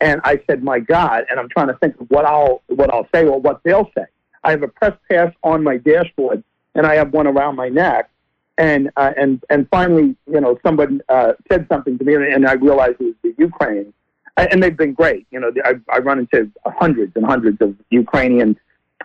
and 0.00 0.20
I 0.24 0.40
said, 0.46 0.62
"My 0.62 0.78
God!" 0.78 1.24
And 1.28 1.38
I'm 1.38 1.48
trying 1.48 1.68
to 1.68 1.74
think 1.74 2.00
of 2.00 2.10
what 2.10 2.24
I'll 2.24 2.62
what 2.68 2.92
I'll 2.92 3.08
say 3.14 3.26
or 3.26 3.38
what 3.40 3.60
they'll 3.64 3.90
say. 3.96 4.04
I 4.44 4.50
have 4.50 4.62
a 4.62 4.68
press 4.68 4.96
pass 5.10 5.32
on 5.42 5.62
my 5.62 5.76
dashboard, 5.76 6.42
and 6.74 6.86
I 6.86 6.94
have 6.94 7.12
one 7.12 7.26
around 7.26 7.56
my 7.56 7.68
neck, 7.68 8.10
and 8.56 8.90
uh, 8.96 9.12
and 9.18 9.42
and 9.50 9.68
finally, 9.70 10.16
you 10.26 10.40
know, 10.40 10.58
somebody 10.64 11.00
uh, 11.10 11.32
said 11.50 11.66
something 11.70 11.98
to 11.98 12.04
me, 12.04 12.14
and 12.14 12.46
I 12.46 12.54
realized 12.54 12.96
it 13.00 13.04
was 13.04 13.14
the 13.22 13.34
Ukraine, 13.36 13.92
and 14.38 14.62
they've 14.62 14.76
been 14.76 14.94
great. 14.94 15.26
You 15.30 15.40
know, 15.40 15.52
I, 15.66 15.74
I 15.90 15.98
run 15.98 16.18
into 16.18 16.50
hundreds 16.64 17.12
and 17.14 17.26
hundreds 17.26 17.60
of 17.60 17.76
Ukrainian 17.90 18.58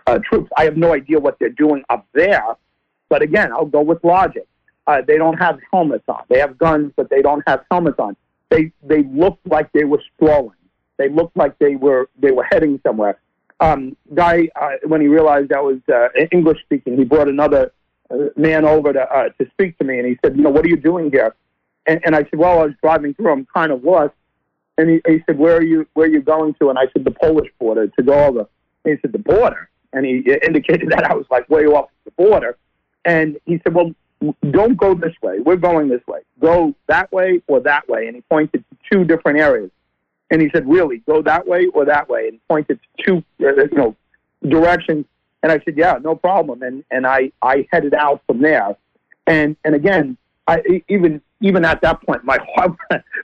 uh, 0.08 0.18
troops. 0.18 0.50
I 0.56 0.64
have 0.64 0.76
no 0.76 0.92
idea 0.94 1.18
what 1.18 1.38
they're 1.38 1.48
doing 1.50 1.82
up 1.88 2.06
there, 2.14 2.44
but 3.08 3.22
again, 3.22 3.52
I'll 3.52 3.66
go 3.66 3.82
with 3.82 4.02
logic. 4.04 4.46
Uh, 4.86 5.02
they 5.06 5.18
don't 5.18 5.36
have 5.36 5.58
helmets 5.70 6.04
on. 6.08 6.22
They 6.28 6.38
have 6.38 6.56
guns, 6.56 6.92
but 6.96 7.10
they 7.10 7.20
don't 7.20 7.42
have 7.46 7.64
helmets 7.70 7.98
on. 7.98 8.16
They 8.50 8.72
they 8.82 9.02
looked 9.02 9.46
like 9.46 9.70
they 9.72 9.84
were 9.84 10.02
strolling. 10.14 10.56
They 10.96 11.08
looked 11.08 11.36
like 11.36 11.58
they 11.58 11.76
were 11.76 12.08
they 12.18 12.30
were 12.30 12.44
heading 12.50 12.80
somewhere. 12.86 13.20
Um, 13.60 13.96
guy, 14.14 14.48
uh, 14.56 14.76
when 14.86 15.00
he 15.00 15.08
realized 15.08 15.52
I 15.52 15.60
was 15.60 15.78
uh, 15.92 16.08
English 16.30 16.60
speaking, 16.62 16.96
he 16.96 17.04
brought 17.04 17.28
another 17.28 17.72
uh, 18.10 18.16
man 18.36 18.64
over 18.64 18.92
to 18.92 19.00
uh, 19.00 19.28
to 19.38 19.50
speak 19.50 19.76
to 19.78 19.84
me, 19.84 19.98
and 19.98 20.06
he 20.06 20.18
said, 20.24 20.36
"You 20.36 20.42
know, 20.42 20.50
what 20.50 20.64
are 20.64 20.68
you 20.68 20.76
doing 20.76 21.10
here?" 21.10 21.34
And, 21.86 22.00
and 22.04 22.16
I 22.16 22.20
said, 22.20 22.38
"Well, 22.38 22.60
I 22.60 22.64
was 22.66 22.74
driving 22.82 23.14
through. 23.14 23.32
I'm 23.32 23.46
kind 23.54 23.72
of 23.72 23.84
lost." 23.84 24.14
And 24.78 24.88
he, 24.88 25.00
he 25.06 25.22
said, 25.26 25.38
"Where 25.38 25.56
are 25.56 25.62
you? 25.62 25.86
Where 25.94 26.06
are 26.06 26.10
you 26.10 26.22
going 26.22 26.54
to?" 26.54 26.70
And 26.70 26.78
I 26.78 26.84
said, 26.92 27.04
"The 27.04 27.10
Polish 27.10 27.50
border 27.58 27.88
to 27.88 28.02
go 28.02 28.14
over." 28.24 28.48
And 28.84 28.94
he 28.94 29.00
said, 29.02 29.12
"The 29.12 29.18
border." 29.18 29.68
And 29.92 30.04
he 30.04 30.18
indicated 30.46 30.88
that 30.90 31.04
I 31.04 31.14
was 31.14 31.26
like 31.30 31.48
way 31.48 31.66
off 31.66 31.90
the 32.04 32.10
border. 32.12 32.56
And 33.04 33.38
he 33.46 33.60
said, 33.64 33.74
"Well, 33.74 33.94
don't 34.50 34.76
go 34.76 34.94
this 34.94 35.14
way. 35.22 35.38
We're 35.40 35.56
going 35.56 35.88
this 35.88 36.06
way. 36.06 36.20
Go 36.40 36.74
that 36.86 37.10
way 37.12 37.40
or 37.46 37.60
that 37.60 37.88
way." 37.88 38.06
And 38.06 38.16
he 38.16 38.22
pointed 38.22 38.64
to 38.70 38.76
two 38.92 39.04
different 39.04 39.38
areas. 39.38 39.70
And 40.30 40.42
he 40.42 40.50
said, 40.52 40.68
"Really, 40.68 40.98
go 40.98 41.22
that 41.22 41.46
way 41.46 41.66
or 41.66 41.84
that 41.84 42.08
way?" 42.08 42.28
And 42.28 42.40
pointed 42.48 42.80
to 42.82 43.04
two, 43.04 43.24
uh, 43.44 43.54
you 43.54 43.68
know, 43.72 43.96
directions. 44.46 45.06
And 45.42 45.52
I 45.52 45.60
said, 45.64 45.76
"Yeah, 45.76 45.98
no 46.02 46.16
problem." 46.16 46.62
And 46.62 46.84
and 46.90 47.06
I 47.06 47.32
I 47.40 47.66
headed 47.70 47.94
out 47.94 48.22
from 48.26 48.42
there. 48.42 48.76
And 49.26 49.56
and 49.64 49.74
again, 49.74 50.16
I 50.46 50.82
even 50.88 51.22
even 51.40 51.64
at 51.64 51.80
that 51.82 52.02
point, 52.04 52.24
my 52.24 52.38
heart 52.54 52.76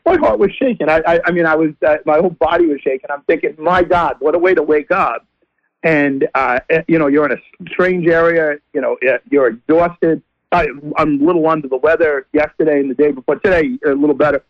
my 0.06 0.16
heart 0.16 0.38
was 0.38 0.50
shaking. 0.52 0.88
I 0.88 1.02
I, 1.06 1.20
I 1.26 1.30
mean, 1.32 1.46
I 1.46 1.56
was 1.56 1.70
uh, 1.86 1.96
my 2.06 2.18
whole 2.18 2.30
body 2.30 2.66
was 2.66 2.80
shaking. 2.80 3.10
I'm 3.10 3.22
thinking, 3.22 3.56
my 3.58 3.82
God, 3.82 4.16
what 4.20 4.34
a 4.34 4.38
way 4.38 4.54
to 4.54 4.62
wake 4.62 4.90
up! 4.90 5.26
And 5.84 6.26
uh, 6.34 6.60
you 6.88 6.98
know, 6.98 7.06
you're 7.06 7.26
in 7.30 7.38
a 7.38 7.68
strange 7.68 8.08
area. 8.08 8.58
You 8.72 8.80
know, 8.80 8.96
you're 9.30 9.48
exhausted. 9.48 10.22
I, 10.50 10.66
I'm 10.96 11.20
a 11.20 11.24
little 11.24 11.46
under 11.46 11.68
the 11.68 11.76
weather 11.76 12.26
yesterday 12.32 12.80
and 12.80 12.90
the 12.90 12.94
day 12.94 13.12
before. 13.12 13.36
Today, 13.36 13.78
a 13.84 13.90
little 13.90 14.14
better 14.14 14.42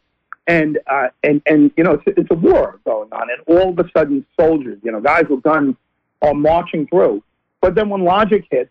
and 0.46 0.78
uh, 0.86 1.08
and 1.22 1.42
and 1.46 1.70
you 1.76 1.84
know 1.84 1.94
it's, 1.94 2.18
it's 2.18 2.30
a 2.30 2.34
war 2.34 2.78
going 2.84 3.12
on, 3.12 3.28
and 3.30 3.40
all 3.46 3.70
of 3.70 3.78
a 3.78 3.90
sudden 3.96 4.24
soldiers, 4.38 4.78
you 4.82 4.92
know, 4.92 5.00
guys 5.00 5.24
with 5.28 5.42
guns 5.42 5.76
are 6.22 6.34
marching 6.34 6.86
through. 6.86 7.22
But 7.60 7.74
then 7.74 7.88
when 7.88 8.04
logic 8.04 8.46
hits, 8.50 8.70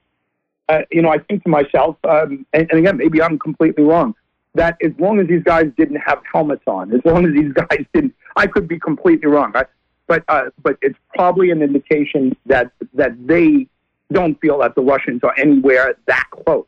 uh, 0.70 0.82
you 0.91 1.01
know, 1.01 1.10
I 1.10 1.17
think 1.17 1.43
to 1.43 1.50
myself, 1.50 1.98
um, 2.03 2.46
and, 2.53 2.70
and 2.70 2.79
again, 2.79 2.98
maybe 2.98 3.22
I'm 3.22 3.39
completely 3.39 3.84
wrong, 3.84 4.13
that 4.53 4.77
as 4.84 4.91
long 5.00 5.20
as 5.20 5.27
these 5.27 5.43
guys 5.43 5.72
didn't 5.77 5.98
have 5.98 6.22
helmets 6.32 6.63
on, 6.67 6.93
as 6.93 7.01
long 7.05 7.25
as 7.25 7.34
these 7.34 7.53
guys 7.70 7.86
didn't, 7.93 8.13
I 8.36 8.48
could 8.48 8.67
be 8.67 8.79
completely 8.79 9.27
wrong. 9.27 9.51
I, 9.55 9.65
but 10.08 10.24
uh, 10.28 10.50
but 10.62 10.78
it's 10.82 10.98
probably 11.16 11.52
an 11.52 11.62
indication 11.62 12.36
that 12.46 12.72
that 12.94 13.28
they 13.28 13.68
don't 14.12 14.40
feel 14.42 14.60
that 14.60 14.76
the 14.76 14.82
Russians 14.82 15.22
are 15.24 15.34
anywhere 15.38 15.96
that 16.08 16.26
close 16.32 16.66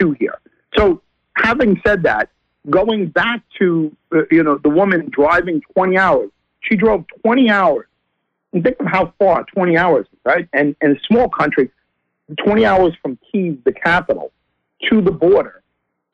to 0.00 0.12
here. 0.12 0.38
So 0.76 1.02
having 1.36 1.80
said 1.84 2.02
that, 2.04 2.30
going 2.70 3.08
back 3.08 3.42
to 3.58 3.94
uh, 4.12 4.22
you 4.30 4.42
know 4.42 4.58
the 4.58 4.68
woman 4.68 5.08
driving 5.10 5.62
20 5.74 5.96
hours. 5.96 6.30
She 6.60 6.76
drove 6.76 7.04
20 7.24 7.50
hours. 7.50 7.86
And 8.52 8.64
think 8.64 8.80
of 8.80 8.86
how 8.86 9.12
far 9.18 9.44
20 9.44 9.76
hours, 9.76 10.06
right? 10.24 10.48
And 10.52 10.74
in 10.80 10.92
a 10.92 11.00
small 11.06 11.28
country, 11.28 11.70
20 12.44 12.64
hours 12.64 12.94
from 13.02 13.18
Kiev, 13.30 13.62
the 13.64 13.72
capital, 13.72 14.32
to 14.88 15.02
the 15.02 15.10
border, 15.10 15.62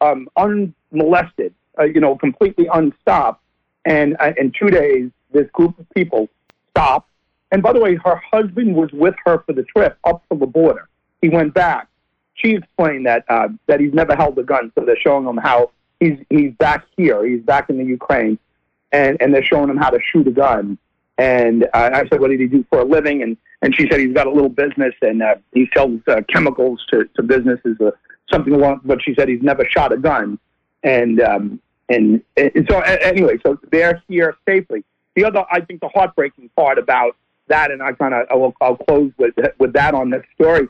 um, 0.01 0.29
unmolested, 0.37 1.55
uh, 1.79 1.85
you 1.85 2.01
know, 2.01 2.17
completely 2.17 2.69
unstopped. 2.73 3.41
And 3.85 4.17
uh, 4.19 4.33
in 4.37 4.53
two 4.59 4.69
days, 4.69 5.11
this 5.33 5.49
group 5.53 5.79
of 5.79 5.89
people 5.91 6.29
stopped. 6.77 7.09
And 7.51 7.63
by 7.63 7.73
the 7.73 7.81
way, 7.81 7.95
her 7.95 8.17
husband 8.17 8.75
was 8.75 8.91
with 8.93 9.15
her 9.25 9.43
for 9.47 9.53
the 9.53 9.63
trip 9.63 9.97
up 10.05 10.23
to 10.31 10.39
the 10.39 10.47
border. 10.47 10.89
He 11.23 11.29
went 11.29 11.55
back. 11.55 11.89
She 12.35 12.57
explained 12.57 13.07
that 13.07 13.25
uh, 13.29 13.49
that 13.67 13.81
he's 13.81 13.95
never 13.95 14.17
held 14.17 14.39
a 14.39 14.43
gun, 14.43 14.73
so 14.75 14.85
they're 14.85 14.99
showing 14.99 15.27
him 15.27 15.37
how 15.37 15.71
he's 16.01 16.19
he's 16.31 16.53
back 16.55 16.85
here. 16.97 17.25
He's 17.25 17.43
back 17.43 17.71
in 17.71 17.79
the 17.79 17.85
Ukraine, 17.85 18.39
and 18.91 19.17
and 19.21 19.33
they're 19.33 19.45
showing 19.45 19.71
him 19.71 19.77
how 19.77 19.91
to 19.91 20.01
shoot 20.03 20.27
a 20.27 20.33
gun. 20.33 20.77
And 21.17 21.65
uh, 21.73 21.91
I 21.95 22.09
said, 22.09 22.21
"What 22.21 22.31
did 22.31 22.41
he 22.41 22.49
do 22.49 22.65
for 22.71 22.81
a 22.81 22.85
living?" 22.85 23.23
And 23.23 23.37
and 23.63 23.75
she 23.75 23.89
said 23.89 24.01
he's 24.01 24.13
got 24.13 24.27
a 24.27 24.31
little 24.31 24.51
business 24.51 24.95
and 25.01 25.23
uh, 25.23 25.37
he 25.53 25.71
sells 25.75 26.01
uh, 26.09 26.23
chemicals 26.29 26.85
to 26.91 27.09
to 27.15 27.23
businesses, 27.23 27.81
uh, 27.81 27.93
something 28.31 28.53
along. 28.53 28.81
But 28.85 29.01
she 29.01 29.15
said 29.15 29.29
he's 29.29 29.43
never 29.43 29.65
shot 29.71 29.93
a 29.93 29.97
gun. 29.97 30.39
And 30.83 31.21
um, 31.21 31.61
and, 31.89 32.23
and 32.37 32.67
so 32.69 32.81
anyway, 32.81 33.39
so 33.45 33.59
they're 33.71 34.03
here 34.09 34.37
safely. 34.47 34.85
The 35.15 35.25
other, 35.25 35.45
I 35.51 35.61
think, 35.61 35.81
the 35.81 35.89
heartbreaking 35.89 36.51
part 36.57 36.79
about 36.79 37.17
that, 37.49 37.71
and 37.71 37.83
I 37.83 37.93
kind 37.93 38.15
of 38.15 38.27
I'll, 38.31 38.55
I'll 38.61 38.77
close 38.77 39.13
with 39.19 39.35
with 39.59 39.73
that 39.75 39.95
on 39.95 40.11
this 40.11 40.25
story. 40.35 40.69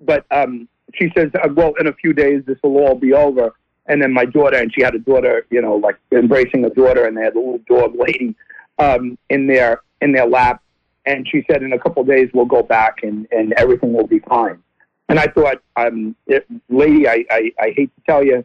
But 0.00 0.26
um, 0.30 0.68
she 0.94 1.12
says, 1.16 1.30
uh, 1.34 1.48
well, 1.54 1.74
in 1.78 1.86
a 1.86 1.92
few 1.92 2.12
days 2.12 2.42
this 2.46 2.58
will 2.62 2.78
all 2.78 2.94
be 2.94 3.12
over 3.12 3.54
and 3.86 4.00
then 4.00 4.12
my 4.12 4.24
daughter, 4.24 4.56
and 4.56 4.72
she 4.72 4.82
had 4.82 4.94
a 4.94 4.98
daughter, 4.98 5.46
you 5.50 5.60
know, 5.60 5.76
like 5.76 5.96
embracing 6.12 6.64
a 6.64 6.70
daughter, 6.70 7.06
and 7.06 7.16
they 7.16 7.22
had 7.22 7.34
a 7.34 7.38
little 7.38 7.60
dog 7.68 7.94
lady 7.96 8.34
um, 8.78 9.18
in 9.28 9.46
their 9.46 9.82
in 10.00 10.12
their 10.12 10.26
lap, 10.26 10.62
and 11.06 11.28
she 11.28 11.44
said, 11.50 11.62
in 11.62 11.72
a 11.72 11.78
couple 11.78 12.02
of 12.02 12.08
days 12.08 12.30
we'll 12.32 12.46
go 12.46 12.62
back 12.62 13.02
and 13.02 13.26
and 13.30 13.52
everything 13.54 13.92
will 13.92 14.06
be 14.06 14.20
fine. 14.20 14.62
And 15.08 15.18
I 15.18 15.26
thought, 15.26 15.60
um, 15.76 16.16
it, 16.26 16.46
lady, 16.70 17.06
I, 17.06 17.24
I 17.30 17.52
I 17.60 17.74
hate 17.76 17.94
to 17.94 18.02
tell 18.06 18.24
you, 18.24 18.44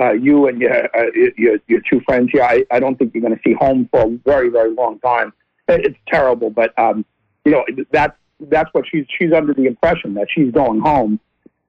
uh, 0.00 0.12
you 0.12 0.48
and 0.48 0.60
your, 0.60 0.96
uh, 0.96 1.10
your 1.36 1.58
your 1.68 1.80
two 1.88 2.00
friends 2.00 2.30
here, 2.32 2.42
I 2.42 2.64
I 2.70 2.80
don't 2.80 2.96
think 2.96 3.14
you're 3.14 3.22
going 3.22 3.36
to 3.36 3.40
see 3.44 3.54
home 3.54 3.88
for 3.92 4.02
a 4.02 4.18
very 4.24 4.48
very 4.48 4.72
long 4.72 4.98
time. 5.00 5.32
It's 5.68 5.98
terrible, 6.08 6.50
but 6.50 6.76
um, 6.78 7.04
you 7.44 7.52
know 7.52 7.64
that's 7.90 8.16
that's 8.40 8.72
what 8.72 8.86
she's 8.90 9.04
she's 9.18 9.32
under 9.32 9.52
the 9.54 9.66
impression 9.66 10.14
that 10.14 10.28
she's 10.30 10.50
going 10.52 10.80
home 10.80 11.20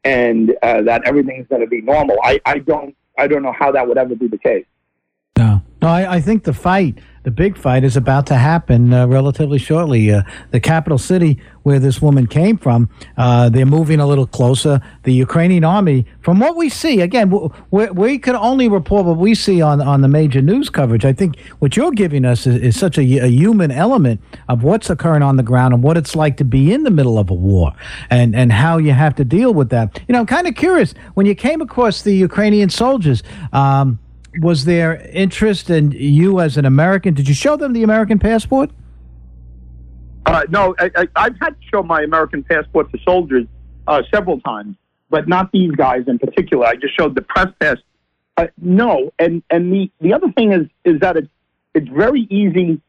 and 0.04 0.56
uh, 0.64 0.82
that 0.84 1.04
everything's 1.06 1.48
going 1.48 1.62
to 1.62 1.68
be 1.68 1.82
normal. 1.82 2.18
I 2.24 2.40
I 2.46 2.60
don't 2.60 2.96
I 3.18 3.28
don't 3.28 3.44
know 3.44 3.54
how 3.58 3.72
that 3.72 3.88
would 3.88 3.98
ever 3.98 4.16
be 4.16 4.28
the 4.28 4.38
case. 4.38 4.66
No, 5.38 5.62
no, 5.82 5.88
I, 5.88 6.16
I 6.16 6.22
think 6.22 6.44
the 6.44 6.54
fight, 6.54 7.00
the 7.24 7.32
big 7.32 7.58
fight, 7.58 7.84
is 7.84 7.96
about 7.96 8.26
to 8.28 8.36
happen 8.36 8.94
uh, 8.94 9.08
relatively 9.08 9.60
shortly. 9.60 10.12
Uh, 10.12 10.24
the 10.52 10.60
capital 10.60 10.98
city 10.98 11.40
where 11.64 11.80
this 11.80 12.02
woman 12.02 12.26
came 12.26 12.58
from, 12.58 12.90
uh, 13.18 13.50
they're 13.50 13.66
moving 13.66 14.00
a 14.00 14.08
little 14.08 14.26
closer. 14.26 14.82
The 15.04 15.14
Ukrainian 15.14 15.64
army, 15.64 16.06
from 16.22 16.40
what 16.40 16.56
we 16.56 16.70
see, 16.70 17.02
again, 17.02 17.32
we, 17.70 17.90
we 17.90 18.18
could 18.18 18.36
only 18.36 18.68
report 18.68 19.06
what 19.06 19.18
we 19.18 19.36
see 19.36 19.62
on, 19.62 19.82
on 19.82 20.02
the 20.02 20.08
major 20.08 20.42
news 20.42 20.70
coverage. 20.70 21.06
I 21.06 21.14
think 21.14 21.40
what 21.60 21.78
you're 21.78 21.92
giving 21.92 22.26
us 22.26 22.48
is, 22.48 22.62
is 22.62 22.80
such 22.80 22.98
a, 22.98 23.02
a, 23.02 23.28
human 23.28 23.72
element 23.72 24.22
of 24.50 24.64
what's 24.64 24.90
occurring 24.90 25.24
on 25.24 25.36
the 25.36 25.44
ground 25.44 25.74
and 25.74 25.84
what 25.84 25.98
it's 25.98 26.16
like 26.16 26.38
to 26.38 26.44
be 26.44 26.74
in 26.74 26.84
the 26.84 26.92
middle 26.92 27.18
of 27.18 27.30
a 27.30 27.34
war 27.34 27.74
and, 28.10 28.36
and 28.36 28.52
how 28.52 28.78
you 28.78 28.92
have 28.92 29.16
to 29.16 29.26
deal 29.26 29.54
with 29.54 29.70
that. 29.70 30.00
You 30.08 30.14
know, 30.14 30.20
I'm 30.20 30.26
kind 30.26 30.48
of 30.48 30.56
curious 30.56 30.94
when 31.14 31.26
you 31.26 31.36
came 31.36 31.62
across 31.62 32.02
the 32.02 32.14
Ukrainian 32.14 32.70
soldiers. 32.70 33.24
Um, 33.54 34.00
was 34.40 34.66
there 34.66 35.02
interest 35.12 35.70
in 35.70 35.92
you 35.92 36.40
as 36.40 36.58
an 36.58 36.66
American? 36.66 37.14
Did 37.14 37.28
you 37.28 37.34
show 37.34 37.58
them 37.58 37.74
the 37.74 37.84
American 37.84 38.20
passport? 38.20 38.72
Uh, 40.26 40.44
no, 40.50 40.76
I, 40.80 41.08
have 41.16 41.36
had 41.42 41.60
to 41.60 41.68
show 41.72 41.84
my 41.84 42.02
American 42.04 42.44
passport 42.44 42.92
to 42.92 43.00
soldiers 43.04 43.46
uh, 43.88 44.04
several 44.14 44.40
times, 44.42 44.76
but 45.10 45.28
not 45.28 45.52
these 45.52 45.72
guys 45.72 46.04
in 46.08 46.20
particular. 46.20 46.66
I 46.66 46.76
just 46.76 46.96
showed 46.96 47.16
the 47.16 47.22
press 47.22 47.48
pass. 47.60 47.78
Uh, 48.38 48.48
no, 48.58 49.12
and 49.20 49.44
and 49.50 49.74
the 49.74 49.92
the 50.00 50.14
other 50.14 50.32
thing 50.32 50.54
is 50.54 50.68
is 50.86 51.00
that 51.02 51.18
it's 51.18 51.28
it's 51.74 51.90
very 51.90 52.22
easy. 52.30 52.80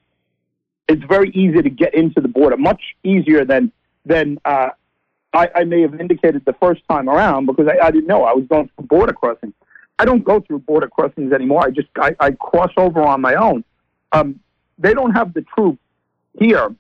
It's 0.88 1.02
very 1.04 1.30
easy 1.30 1.62
to 1.62 1.70
get 1.70 1.94
into 1.94 2.20
the 2.20 2.28
border, 2.28 2.56
much 2.56 2.82
easier 3.02 3.44
than 3.44 3.72
than 4.04 4.38
uh, 4.44 4.70
I, 5.32 5.50
I 5.54 5.64
may 5.64 5.80
have 5.82 5.99
indicated 5.99 6.44
the 6.44 6.52
first 6.54 6.82
time 6.88 7.08
around 7.08 7.46
because 7.46 7.66
I, 7.66 7.87
I 7.87 7.90
didn't 7.90 8.06
know 8.06 8.25
I 8.25 8.34
was 8.34 8.44
going 8.46 8.70
for 8.76 8.82
border 8.82 9.12
crossing. 9.12 9.54
I 9.99 10.04
don't 10.04 10.25
go 10.25 10.40
through 10.40 10.61
border 10.61 10.88
crossings 10.88 11.32
anymore. 11.32 11.62
I 11.66 11.70
just 11.70 11.88
I, 11.96 12.14
I 12.18 12.32
cross 12.32 12.72
over 12.76 13.02
on 13.02 13.20
my 13.20 13.34
own. 13.34 13.64
Um, 14.12 14.40
they 14.78 14.94
don't 14.94 15.12
have 15.12 15.32
the 15.34 15.42
troops 15.42 15.78
here 16.38 16.75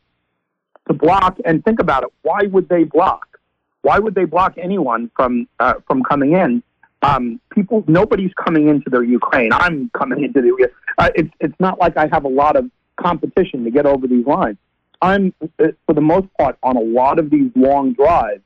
to 0.88 0.94
block. 0.94 1.38
And 1.44 1.64
think 1.64 1.78
about 1.80 2.02
it. 2.02 2.10
Why 2.22 2.42
would 2.44 2.68
they 2.68 2.84
block? 2.84 3.38
Why 3.82 3.98
would 3.98 4.14
they 4.14 4.24
block 4.24 4.54
anyone 4.56 5.10
from 5.16 5.48
uh, 5.58 5.74
from 5.86 6.02
coming 6.02 6.32
in? 6.32 6.62
Um, 7.02 7.40
people, 7.50 7.82
nobody's 7.88 8.32
coming 8.34 8.68
into 8.68 8.88
their 8.88 9.02
Ukraine. 9.02 9.52
I'm 9.52 9.90
coming 9.90 10.22
into 10.24 10.40
the. 10.40 10.68
Uh, 10.98 11.10
it's 11.14 11.30
it's 11.40 11.58
not 11.58 11.78
like 11.80 11.96
I 11.96 12.08
have 12.12 12.24
a 12.24 12.28
lot 12.28 12.56
of 12.56 12.70
competition 12.96 13.64
to 13.64 13.70
get 13.70 13.86
over 13.86 14.06
these 14.06 14.26
lines. 14.26 14.56
I'm, 15.00 15.34
uh, 15.42 15.68
for 15.86 15.94
the 15.94 16.00
most 16.00 16.28
part, 16.38 16.56
on 16.62 16.76
a 16.76 16.80
lot 16.80 17.18
of 17.18 17.28
these 17.28 17.50
long 17.56 17.92
drives 17.92 18.42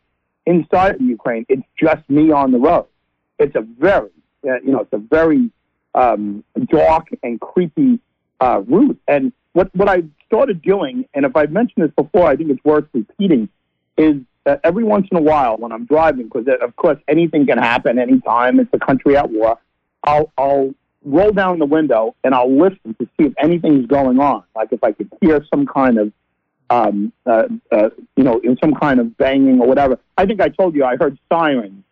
inside 0.47 0.95
of 0.95 1.01
Ukraine. 1.03 1.45
It's 1.51 1.67
just 1.79 2.09
me 2.09 2.33
on 2.33 2.51
the 2.51 2.59
road. 2.59 2.87
It's 3.39 3.55
a 3.55 3.61
very, 3.61 4.09
uh, 4.45 4.61
you 4.61 4.73
know, 4.73 4.81
it's 4.81 4.93
a 4.93 4.99
very 4.99 5.51
um, 5.95 6.45
dark 6.69 7.09
and 7.23 7.41
creepy 7.41 7.99
uh, 8.41 8.63
route. 8.67 9.01
And 9.09 9.33
what 9.53 9.75
what 9.75 9.89
I 9.89 10.03
started 10.27 10.63
doing, 10.63 11.07
and 11.15 11.25
if 11.25 11.37
I've 11.37 11.51
mentioned 11.51 11.85
this 11.85 11.93
before, 11.97 12.27
I 12.27 12.37
think 12.37 12.51
it's 12.51 12.65
worth 12.65 12.87
repeating, 12.93 13.49
is 13.97 14.17
that 14.45 14.61
every 14.63 14.85
once 14.85 15.09
in 15.11 15.17
a 15.17 15.23
while 15.23 15.57
when 15.57 15.73
I'm 15.73 15.87
driving, 15.87 16.25
because 16.25 16.47
uh, 16.49 16.65
of 16.65 16.77
course 16.77 16.99
anything 17.09 17.47
can 17.47 17.59
happen 17.59 17.99
anytime. 17.99 18.61
It's 18.61 18.71
a 18.73 18.79
country 18.79 19.17
at 19.17 19.31
war. 19.31 19.59
I'll 20.05 20.33
I'll 20.37 20.75
roll 21.05 21.33
down 21.33 21.59
the 21.59 21.67
window 21.67 22.15
and 22.25 22.35
I'll 22.35 22.51
listen 22.51 22.95
to 22.99 23.07
see 23.17 23.27
if 23.27 23.33
anything's 23.39 23.87
going 23.87 24.19
on, 24.19 24.43
like 24.55 24.73
if 24.73 24.83
I 24.83 24.93
could 24.93 25.11
hear 25.21 25.45
some 25.53 25.67
kind 25.67 25.99
of 25.99 26.13
um, 26.69 27.13
uh, 27.25 27.45
uh, 27.71 27.91
you 28.17 28.25
know, 28.25 28.41
in 28.41 28.57
some 28.63 28.75
kind 28.75 28.99
of 29.01 29.17
banging 29.17 29.61
or 29.61 29.69
whatever. 29.69 29.99
I 30.19 30.27
think 30.27 30.41
I 30.41 30.49
told 30.49 30.75
you 30.75 30.85
I 30.85 30.97
heard 30.97 31.19
sirens. 31.33 31.85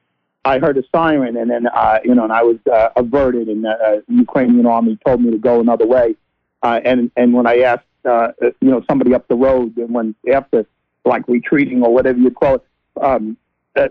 I 0.44 0.58
heard 0.58 0.76
a 0.76 0.82
siren, 0.94 1.36
and 1.36 1.50
then 1.50 1.66
uh, 1.66 1.98
you 2.04 2.14
know, 2.14 2.24
and 2.24 2.32
I 2.32 2.42
was 2.42 2.58
uh, 2.70 2.90
averted, 2.96 3.48
and 3.48 3.64
the 3.64 3.70
uh, 3.70 4.00
Ukrainian 4.08 4.66
army 4.66 4.98
told 5.04 5.22
me 5.22 5.30
to 5.30 5.38
go 5.38 5.60
another 5.60 5.86
way. 5.86 6.16
Uh, 6.62 6.80
and 6.84 7.10
and 7.16 7.32
when 7.32 7.46
I 7.46 7.60
asked, 7.60 7.86
uh, 8.04 8.28
you 8.40 8.70
know, 8.70 8.82
somebody 8.88 9.14
up 9.14 9.26
the 9.28 9.36
road, 9.36 9.76
and 9.78 9.92
when 9.94 10.14
after 10.32 10.66
like 11.04 11.26
retreating 11.28 11.82
or 11.82 11.92
whatever 11.92 12.18
you 12.18 12.30
call 12.30 12.56
it, 12.56 12.62
um, 13.00 13.36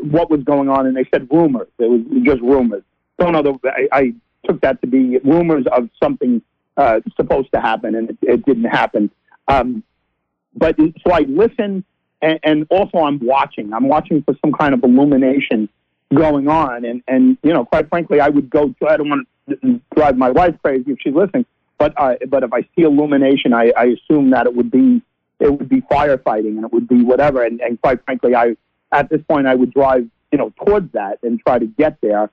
what 0.02 0.30
was 0.30 0.44
going 0.44 0.70
on, 0.70 0.86
and 0.86 0.96
they 0.96 1.08
said 1.14 1.28
rumors. 1.32 1.68
It 1.80 1.90
was 1.90 2.02
just 2.24 2.42
rumors. 2.42 2.84
Don't 3.18 3.34
know. 3.34 3.42
The, 3.42 3.60
I, 3.66 3.88
I 3.92 4.14
took 4.46 4.62
that 4.62 4.82
to 4.82 4.88
be 4.88 5.18
rumors 5.20 5.66
of 5.72 5.90
something 6.02 6.42
uh, 6.78 7.00
supposed 7.16 7.52
to 7.54 7.62
happen, 7.62 7.96
and 7.96 8.12
it, 8.12 8.18
it 8.22 8.46
didn't 8.46 8.66
happen. 8.66 9.10
Um, 9.48 9.84
but 10.56 10.76
so 10.78 11.12
I 11.12 11.22
listen, 11.22 11.84
and, 12.22 12.40
and 12.44 12.68
also 12.70 13.00
I'm 13.00 13.20
watching. 13.20 13.74
I'm 13.74 13.88
watching 13.88 14.22
for 14.24 14.36
some 14.44 14.54
kind 14.54 14.74
of 14.74 14.84
illumination 14.84 15.68
going 16.14 16.48
on, 16.48 16.86
and 16.86 17.04
and 17.08 17.38
you 17.44 17.54
know, 17.54 17.66
quite 17.66 17.90
frankly, 17.90 18.20
I 18.20 18.30
would 18.30 18.50
go. 18.50 18.74
I 18.88 18.98
don't 18.98 19.10
want 19.10 19.28
to 19.50 19.82
drive 19.96 20.18
my 20.18 20.30
wife 20.30 20.56
crazy 20.64 20.92
if 20.92 21.00
she's 21.02 21.14
listening, 21.14 21.46
but 21.78 21.94
uh, 21.98 22.16
but 22.28 22.44
if 22.44 22.54
I 22.54 22.62
see 22.76 22.84
illumination, 22.84 23.54
I, 23.54 23.72
I 23.76 23.86
assume 23.86 24.32
that 24.32 24.46
it 24.46 24.56
would 24.56 24.72
be 24.72 25.02
it 25.40 25.52
would 25.52 25.70
be 25.70 25.82
firefighting 25.82 26.56
and 26.56 26.64
it 26.64 26.72
would 26.72 26.88
be 26.88 27.04
whatever. 27.04 27.44
And, 27.44 27.60
and 27.62 27.82
quite 27.82 28.04
frankly, 28.06 28.36
I 28.36 28.56
at 28.92 29.10
this 29.10 29.22
point 29.28 29.48
I 29.48 29.56
would 29.56 29.74
drive 29.74 30.08
you 30.32 30.38
know 30.38 30.54
towards 30.66 30.92
that 30.94 31.20
and 31.24 31.40
try 31.40 31.60
to 31.60 31.66
get 31.66 32.00
there. 32.02 32.30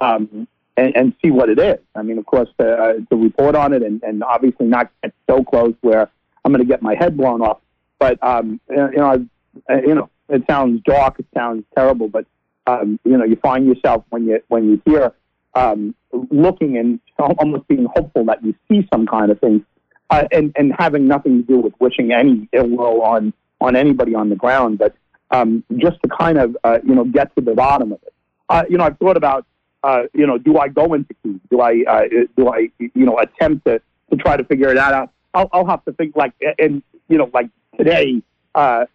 Um, 0.00 0.48
and, 0.76 0.96
and 0.96 1.14
see 1.22 1.30
what 1.30 1.50
it 1.50 1.58
is. 1.58 1.78
I 1.94 2.02
mean, 2.02 2.16
of 2.16 2.24
course, 2.24 2.48
to, 2.58 2.66
uh, 2.66 2.92
to 3.10 3.16
report 3.16 3.54
on 3.54 3.74
it 3.74 3.82
and, 3.82 4.02
and 4.02 4.24
obviously 4.24 4.64
not 4.64 4.90
get 5.02 5.12
so 5.28 5.44
close 5.44 5.74
where 5.82 6.08
I'm 6.44 6.52
going 6.52 6.64
to 6.64 6.68
get 6.68 6.80
my 6.80 6.94
head 6.94 7.16
blown 7.16 7.42
off. 7.42 7.58
But 7.98 8.18
um, 8.22 8.60
you 8.70 8.76
know, 8.76 9.26
I, 9.68 9.74
you 9.80 9.94
know, 9.94 10.10
it 10.28 10.44
sounds 10.48 10.82
dark, 10.84 11.18
it 11.18 11.26
sounds 11.34 11.64
terrible, 11.76 12.08
but 12.08 12.26
um, 12.66 12.98
you 13.04 13.16
know, 13.16 13.24
you 13.24 13.36
find 13.36 13.66
yourself 13.66 14.04
when 14.10 14.26
you 14.26 14.42
when 14.48 14.68
you 14.68 14.82
hear 14.84 15.12
um, 15.54 15.94
looking 16.30 16.78
and 16.78 17.00
almost 17.18 17.66
being 17.68 17.86
hopeful 17.94 18.24
that 18.26 18.44
you 18.44 18.54
see 18.70 18.86
some 18.92 19.06
kind 19.06 19.30
of 19.30 19.40
thing, 19.40 19.64
uh, 20.10 20.24
and 20.32 20.52
and 20.56 20.72
having 20.78 21.06
nothing 21.06 21.42
to 21.42 21.46
do 21.46 21.58
with 21.58 21.74
wishing 21.78 22.12
any 22.12 22.48
ill 22.52 22.68
will 22.68 23.02
on 23.02 23.32
on 23.60 23.76
anybody 23.76 24.14
on 24.14 24.28
the 24.28 24.36
ground, 24.36 24.78
but 24.78 24.94
um, 25.30 25.64
just 25.76 25.96
to 26.02 26.08
kind 26.08 26.38
of 26.38 26.56
uh, 26.64 26.78
you 26.84 26.94
know 26.94 27.04
get 27.04 27.34
to 27.36 27.42
the 27.42 27.54
bottom 27.54 27.92
of 27.92 28.02
it. 28.02 28.14
Uh, 28.48 28.64
you 28.68 28.76
know, 28.76 28.84
I've 28.84 28.98
thought 28.98 29.16
about 29.16 29.46
uh, 29.84 30.04
you 30.14 30.26
know, 30.26 30.38
do 30.38 30.58
I 30.58 30.68
go 30.68 30.94
into 30.94 31.14
Kiev? 31.22 31.40
Do 31.50 31.60
I 31.60 31.82
uh, 31.88 32.02
do 32.36 32.48
I 32.48 32.68
you 32.78 33.04
know 33.06 33.18
attempt 33.18 33.66
to 33.66 33.80
to 34.10 34.16
try 34.16 34.36
to 34.36 34.44
figure 34.44 34.68
it 34.68 34.78
out? 34.78 35.10
I'll, 35.34 35.48
I'll 35.52 35.66
have 35.66 35.84
to 35.86 35.92
think 35.92 36.14
like, 36.16 36.32
and 36.58 36.82
you 37.08 37.18
know, 37.18 37.30
like 37.32 37.48
today, 37.76 38.22
uh, 38.54 38.86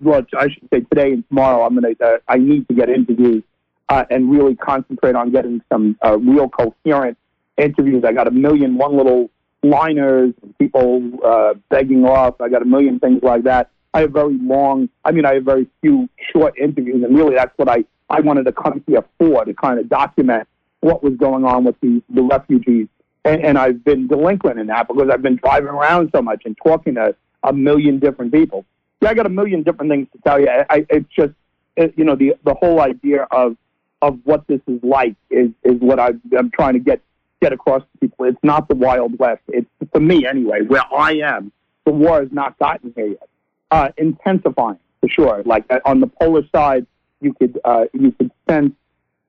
well, 0.00 0.26
I 0.36 0.48
should 0.48 0.68
say 0.72 0.80
today 0.80 1.12
and 1.12 1.28
tomorrow, 1.28 1.64
I'm 1.64 1.74
gonna, 1.74 1.94
uh, 2.00 2.18
I 2.28 2.36
need 2.38 2.68
to 2.68 2.74
get 2.74 2.88
interviews 2.88 3.42
uh, 3.88 4.04
and 4.10 4.30
really 4.30 4.54
concentrate 4.56 5.14
on 5.14 5.30
getting 5.30 5.62
some 5.72 5.96
uh, 6.04 6.18
real 6.18 6.48
coherent 6.48 7.16
interviews. 7.56 8.04
I 8.04 8.12
got 8.12 8.26
a 8.26 8.30
million 8.30 8.76
one 8.76 8.96
little 8.96 9.30
liners, 9.62 10.34
people 10.58 11.02
uh, 11.24 11.54
begging 11.68 12.04
off. 12.04 12.40
I 12.40 12.48
got 12.48 12.62
a 12.62 12.66
million 12.66 12.98
things 12.98 13.22
like 13.22 13.44
that. 13.44 13.70
I 13.92 14.00
have 14.00 14.12
very 14.12 14.38
long. 14.38 14.88
I 15.04 15.12
mean, 15.12 15.24
I 15.24 15.34
have 15.34 15.44
very 15.44 15.66
few 15.80 16.08
short 16.32 16.56
interviews, 16.58 17.02
and 17.02 17.16
really, 17.16 17.34
that's 17.34 17.56
what 17.56 17.68
I 17.68 17.84
I 18.08 18.20
wanted 18.20 18.44
to 18.46 18.52
come 18.52 18.82
here 18.86 19.04
for 19.18 19.44
to 19.44 19.54
kind 19.54 19.78
of 19.78 19.88
document 19.88 20.48
what 20.80 21.02
was 21.02 21.14
going 21.14 21.44
on 21.44 21.64
with 21.64 21.78
the 21.80 22.02
the 22.10 22.22
refugees 22.22 22.88
and, 23.24 23.44
and 23.44 23.58
I've 23.58 23.84
been 23.84 24.06
delinquent 24.06 24.58
in 24.58 24.66
that 24.68 24.88
because 24.88 25.08
I've 25.12 25.22
been 25.22 25.36
driving 25.36 25.68
around 25.68 26.10
so 26.14 26.22
much 26.22 26.42
and 26.44 26.56
talking 26.62 26.94
to 26.94 27.14
a 27.42 27.52
million 27.52 27.98
different 27.98 28.32
people. 28.32 28.64
Yeah, 29.00 29.10
I 29.10 29.14
got 29.14 29.26
a 29.26 29.30
million 29.30 29.62
different 29.62 29.90
things 29.90 30.08
to 30.12 30.18
tell 30.26 30.40
you. 30.40 30.48
I, 30.48 30.86
it's 30.90 31.08
just, 31.14 31.32
it, 31.76 31.94
you 31.96 32.04
know, 32.04 32.16
the 32.16 32.34
the 32.44 32.54
whole 32.54 32.80
idea 32.80 33.26
of 33.30 33.56
of 34.02 34.18
what 34.24 34.46
this 34.46 34.60
is 34.66 34.80
like 34.82 35.14
is 35.30 35.50
is 35.64 35.80
what 35.80 35.98
I, 35.98 36.10
I'm 36.36 36.50
trying 36.50 36.74
to 36.74 36.80
get 36.80 37.00
get 37.40 37.52
across 37.52 37.82
to 37.82 37.98
people. 38.00 38.26
It's 38.26 38.38
not 38.42 38.68
the 38.68 38.74
Wild 38.74 39.18
West. 39.18 39.42
It's 39.48 39.68
for 39.92 40.00
me 40.00 40.26
anyway. 40.26 40.62
Where 40.62 40.82
I 40.94 41.12
am, 41.12 41.52
the 41.84 41.92
war 41.92 42.20
has 42.20 42.30
not 42.32 42.58
gotten 42.58 42.92
here 42.94 43.06
yet. 43.06 43.28
Uh, 43.70 43.88
intensifying 43.96 44.78
for 45.00 45.08
sure. 45.08 45.42
Like 45.44 45.64
uh, 45.70 45.80
on 45.84 46.00
the 46.00 46.06
Polish 46.06 46.50
side, 46.54 46.86
you 47.20 47.32
could 47.34 47.58
uh, 47.64 47.84
you 47.92 48.12
could 48.12 48.30
sense 48.48 48.72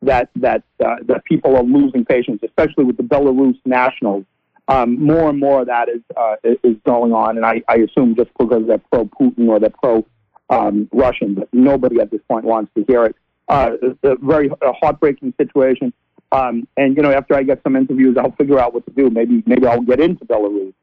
that 0.02 0.30
that 0.36 0.64
uh, 0.84 0.96
that 1.04 1.24
people 1.26 1.56
are 1.56 1.64
losing 1.64 2.06
patience, 2.06 2.42
especially 2.44 2.84
with 2.84 2.98
the 2.98 3.04
Belarus 3.04 3.60
nationals. 3.66 4.26
Um, 4.68 5.04
more 5.04 5.30
and 5.30 5.40
more 5.40 5.62
of 5.62 5.68
that 5.68 5.90
is 5.90 6.02
uh, 6.16 6.36
is 6.44 6.78
going 6.86 7.14
on, 7.14 7.38
and 7.38 7.46
I, 7.46 7.62
I 7.68 7.78
assume 7.78 8.16
just 8.16 8.30
because 8.40 8.66
they're 8.68 8.82
pro 8.92 9.06
Putin 9.06 9.48
or 9.48 9.60
they're 9.60 9.70
pro 9.70 10.06
um, 10.50 10.88
Russian, 10.92 11.36
but 11.36 11.50
nobody 11.52 12.00
at 12.00 12.12
this 12.12 12.22
point 12.30 12.46
wants 12.46 12.72
to 12.76 12.86
hear 12.88 13.06
it. 13.06 13.16
Uh, 13.48 13.72
it's 13.82 14.00
a 14.04 14.16
very 14.16 14.50
a 14.62 14.74
heartbreaking 14.74 15.34
situation. 15.38 15.94
Um, 16.32 16.68
and 16.78 16.96
you 16.96 17.04
know, 17.04 17.12
after 17.12 17.36
I 17.36 17.44
get 17.44 17.62
some 17.64 17.76
interviews, 17.76 18.16
I'll 18.18 18.32
figure 18.32 18.60
out 18.60 18.74
what 18.74 18.86
to 18.86 18.92
do. 18.92 19.10
Maybe 19.10 19.44
maybe 19.46 19.68
I'll 19.68 19.82
get 19.82 20.00
into 20.00 20.26
Belarus. 20.26 20.74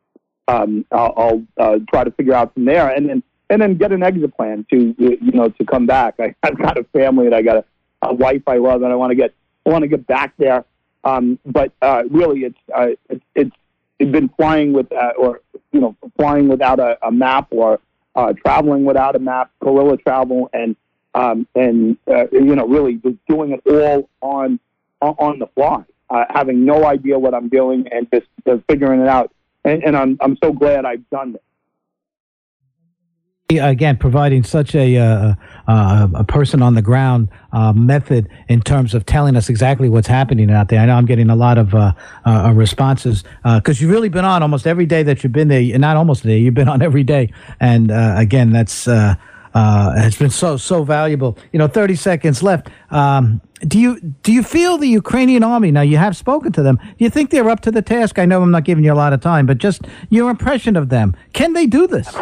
Um, 0.49 0.85
I'll, 0.93 1.15
I'll 1.17 1.43
uh, 1.59 1.79
try 1.91 2.05
to 2.05 2.11
figure 2.11 2.35
out 2.35 2.55
from 2.55 2.65
there, 2.67 2.89
and 2.89 3.09
then 3.09 3.23
and 3.49 3.63
then 3.63 3.77
get 3.77 3.93
an 3.93 4.03
exit 4.03 4.37
plan 4.37 4.67
to 4.71 4.95
you 4.99 5.33
know 5.33 5.49
to 5.49 5.65
come 5.65 5.87
back. 5.87 6.15
I, 6.19 6.35
I've 6.43 6.59
got 6.59 6.77
a 6.77 6.85
family 6.85 7.29
that 7.29 7.35
I 7.35 7.43
got 7.43 7.55
to 7.55 7.65
a 8.03 8.15
wife 8.15 8.43
I 8.47 8.59
love, 8.59 8.83
and 8.83 8.93
I 8.93 8.97
want 8.97 9.11
to 9.11 9.17
get 9.17 9.35
I 9.67 9.71
want 9.71 9.83
to 9.83 9.89
get 9.89 10.07
back 10.07 10.35
there. 10.39 10.65
Um, 11.05 11.39
but 11.47 11.73
uh, 11.81 12.03
really, 12.11 12.41
it's 12.41 12.59
uh, 12.75 12.89
it's 13.09 13.25
it's 13.35 13.57
been 13.99 14.29
flying 14.31 14.73
with 14.73 14.91
uh, 14.93 15.13
or 15.19 15.41
you 15.73 15.81
know 15.81 15.97
flying 16.17 16.49
without 16.49 16.79
a, 16.81 16.99
a 17.07 17.11
map 17.11 17.49
or 17.51 17.81
uh, 18.15 18.33
traveling 18.33 18.85
without 18.85 19.17
a 19.17 19.19
map, 19.19 19.51
guerrilla 19.61 19.97
travel, 19.97 20.51
and 20.53 20.77
um, 21.15 21.47
and 21.55 21.97
uh, 22.09 22.29
you 22.33 22.55
know 22.55 22.67
really 22.67 22.95
just 22.95 23.17
doing 23.29 23.53
it 23.53 23.63
all 23.67 24.09
on 24.21 24.59
on 25.01 25.39
the 25.39 25.47
fly, 25.49 25.85
uh, 26.11 26.25
having 26.31 26.65
no 26.65 26.85
idea 26.85 27.19
what 27.19 27.35
I'm 27.35 27.49
doing 27.49 27.87
and 27.93 28.09
just 28.13 28.27
uh, 28.47 28.59
figuring 28.69 29.01
it 29.01 29.09
out. 29.09 29.33
And, 29.65 29.83
and 29.85 29.97
I'm 29.97 30.19
I'm 30.21 30.37
so 30.43 30.53
glad 30.53 30.85
I've 30.85 31.09
done 31.11 31.33
this 31.33 31.43
again 33.57 33.97
providing 33.97 34.43
such 34.43 34.75
a 34.75 34.99
uh, 34.99 35.35
uh, 35.69 36.09
a 36.15 36.25
person 36.25 36.61
on 36.61 36.75
the 36.75 36.83
ground 36.83 37.31
uh, 37.53 37.73
method 37.73 38.29
in 38.49 38.61
terms 38.61 38.93
of 38.93 39.07
telling 39.07 39.37
us 39.37 39.49
exactly 39.49 39.89
what's 39.89 40.07
happening 40.07 40.51
out 40.51 40.69
there. 40.69 40.81
I 40.81 40.85
know 40.85 40.97
I'm 40.97 41.07
getting 41.07 41.31
a 41.31 41.37
lot 41.37 41.57
of 41.57 41.75
uh, 41.75 41.95
uh, 42.27 42.53
responses 42.55 43.25
because 43.43 43.81
uh, 43.81 43.81
you've 43.81 43.91
really 43.91 44.11
been 44.11 44.27
on 44.27 44.43
almost 44.43 44.67
every 44.67 44.85
day 44.85 45.03
that 45.03 45.25
you've 45.25 45.33
been 45.33 45.49
there. 45.49 45.79
Not 45.79 45.97
almost 45.97 46.25
day, 46.25 46.37
you've 46.37 46.53
been 46.53 46.69
on 46.69 46.83
every 46.83 47.05
day, 47.05 47.33
and 47.59 47.91
again, 47.91 48.51
that's 48.51 48.85
has 48.85 50.17
been 50.19 50.31
so 50.31 50.59
so 50.59 50.85
valuable. 50.85 51.39
You 51.53 51.59
know, 51.59 51.69
30 51.69 51.95
seconds 51.95 52.43
left. 52.43 52.69
Um, 52.91 53.41
do 53.63 53.79
you 53.79 53.99
do 53.99 54.31
you 54.31 54.43
feel 54.43 54.77
the 54.77 54.89
Ukrainian 54.89 55.43
army 55.43 55.71
now? 55.71 55.81
You 55.81 55.97
have 55.97 56.19
spoken 56.19 56.53
to 56.53 56.63
them. 56.63 56.77
Do 56.77 56.97
you 56.99 57.09
think 57.09 57.31
they're 57.31 57.49
up 57.49 57.61
to 57.61 57.71
the 57.71 57.83
task? 57.83 58.19
I 58.19 58.27
know 58.27 58.43
I'm 58.43 58.51
not 58.51 58.65
giving 58.65 58.85
you 58.85 58.93
a 58.93 58.95
lot 58.95 59.15
of 59.15 59.23
time, 59.23 59.47
but 59.47 59.57
just 59.57 59.87
your 60.11 60.29
impression 60.29 60.77
of 60.77 60.91
them. 60.91 61.17
Can 61.33 61.55
they 61.55 61.65
do 61.65 61.87
this? 61.87 62.15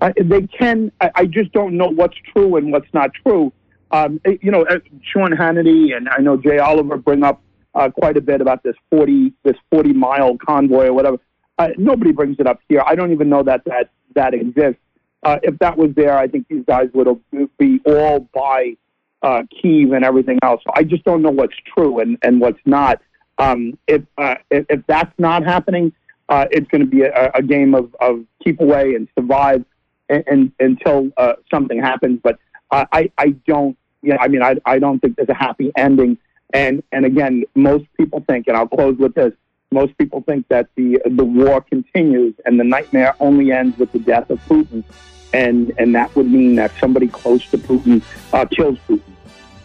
Uh, 0.00 0.12
they 0.22 0.42
can. 0.46 0.92
I, 1.00 1.10
I 1.14 1.26
just 1.26 1.52
don't 1.52 1.76
know 1.76 1.88
what's 1.88 2.16
true 2.32 2.56
and 2.56 2.72
what's 2.72 2.92
not 2.92 3.10
true. 3.26 3.52
Um, 3.90 4.20
eh, 4.24 4.36
you 4.42 4.50
know, 4.50 4.62
uh, 4.62 4.78
Sean 5.02 5.30
Hannity 5.30 5.96
and 5.96 6.08
I 6.08 6.18
know 6.18 6.36
Jay 6.36 6.58
Oliver 6.58 6.96
bring 6.96 7.22
up 7.22 7.40
uh, 7.74 7.88
quite 7.90 8.16
a 8.16 8.20
bit 8.20 8.40
about 8.40 8.62
this 8.62 8.74
forty 8.90 9.32
this 9.44 9.56
forty 9.70 9.92
mile 9.92 10.36
convoy 10.38 10.86
or 10.86 10.92
whatever. 10.92 11.18
Uh, 11.58 11.68
nobody 11.78 12.12
brings 12.12 12.36
it 12.38 12.46
up 12.46 12.60
here. 12.68 12.82
I 12.84 12.94
don't 12.94 13.12
even 13.12 13.28
know 13.28 13.42
that 13.42 13.64
that 13.64 13.90
that 14.14 14.34
exists. 14.34 14.80
Uh, 15.22 15.38
if 15.42 15.58
that 15.58 15.76
was 15.76 15.90
there, 15.96 16.16
I 16.16 16.28
think 16.28 16.46
these 16.48 16.64
guys 16.66 16.88
would 16.94 17.20
be 17.58 17.80
all 17.86 18.20
by 18.34 18.76
uh, 19.22 19.42
Kiev 19.60 19.92
and 19.92 20.04
everything 20.04 20.38
else. 20.42 20.62
I 20.74 20.84
just 20.84 21.04
don't 21.04 21.22
know 21.22 21.30
what's 21.30 21.56
true 21.74 22.00
and, 22.00 22.18
and 22.22 22.40
what's 22.40 22.60
not. 22.64 23.00
Um, 23.38 23.78
if, 23.86 24.02
uh, 24.18 24.36
if 24.50 24.66
if 24.68 24.86
that's 24.86 25.12
not 25.18 25.44
happening, 25.44 25.92
uh, 26.28 26.46
it's 26.50 26.68
going 26.68 26.82
to 26.82 26.86
be 26.86 27.02
a, 27.02 27.30
a 27.34 27.42
game 27.42 27.74
of, 27.74 27.94
of 28.00 28.24
keep 28.44 28.60
away 28.60 28.94
and 28.94 29.08
survive 29.18 29.64
and, 30.08 30.24
and 30.26 30.52
until 30.60 31.10
uh, 31.16 31.34
something 31.50 31.80
happens. 31.80 32.20
But 32.22 32.38
I 32.70 33.10
I 33.18 33.28
don't 33.46 33.76
you 34.02 34.12
know 34.12 34.18
I 34.20 34.28
mean 34.28 34.42
I 34.42 34.56
I 34.64 34.78
don't 34.78 35.00
think 35.00 35.16
there's 35.16 35.28
a 35.28 35.34
happy 35.34 35.72
ending. 35.76 36.18
And 36.52 36.82
and 36.92 37.04
again, 37.04 37.44
most 37.54 37.86
people 37.96 38.22
think, 38.28 38.46
and 38.46 38.56
I'll 38.56 38.68
close 38.68 38.96
with 38.98 39.14
this: 39.14 39.32
most 39.72 39.96
people 39.98 40.22
think 40.22 40.46
that 40.48 40.68
the 40.76 41.00
the 41.04 41.24
war 41.24 41.60
continues 41.60 42.34
and 42.44 42.58
the 42.58 42.64
nightmare 42.64 43.14
only 43.20 43.52
ends 43.52 43.76
with 43.78 43.92
the 43.92 43.98
death 43.98 44.30
of 44.30 44.38
Putin, 44.46 44.84
and 45.32 45.72
and 45.78 45.94
that 45.94 46.14
would 46.14 46.30
mean 46.30 46.54
that 46.56 46.72
somebody 46.78 47.08
close 47.08 47.44
to 47.50 47.58
Putin 47.58 48.02
uh, 48.32 48.44
kills 48.46 48.78
Putin. 48.88 49.02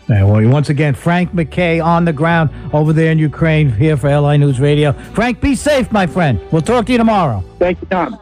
Yeah, 0.09 0.25
well, 0.25 0.45
once 0.49 0.69
again, 0.69 0.93
Frank 0.93 1.33
MacKay 1.33 1.79
on 1.79 2.03
the 2.03 2.11
ground 2.11 2.49
over 2.73 2.91
there 2.91 3.11
in 3.11 3.19
Ukraine, 3.19 3.71
here 3.71 3.95
for 3.95 4.09
LI 4.09 4.37
News 4.39 4.59
Radio. 4.59 4.91
Frank, 4.91 5.39
be 5.39 5.55
safe, 5.55 5.89
my 5.91 6.05
friend. 6.05 6.41
We'll 6.51 6.61
talk 6.61 6.87
to 6.87 6.91
you 6.91 6.97
tomorrow. 6.97 7.41
Thank 7.59 7.79
you, 7.79 7.87
Tom. 7.87 8.19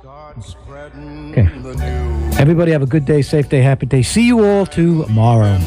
Okay. 1.31 1.98
Everybody 2.39 2.71
have 2.71 2.81
a 2.81 2.85
good 2.85 3.03
day, 3.03 3.21
safe 3.21 3.49
day, 3.49 3.59
happy 3.59 3.85
day. 3.85 4.01
See 4.01 4.25
you 4.25 4.45
all 4.45 4.65
tomorrow. 4.65 5.59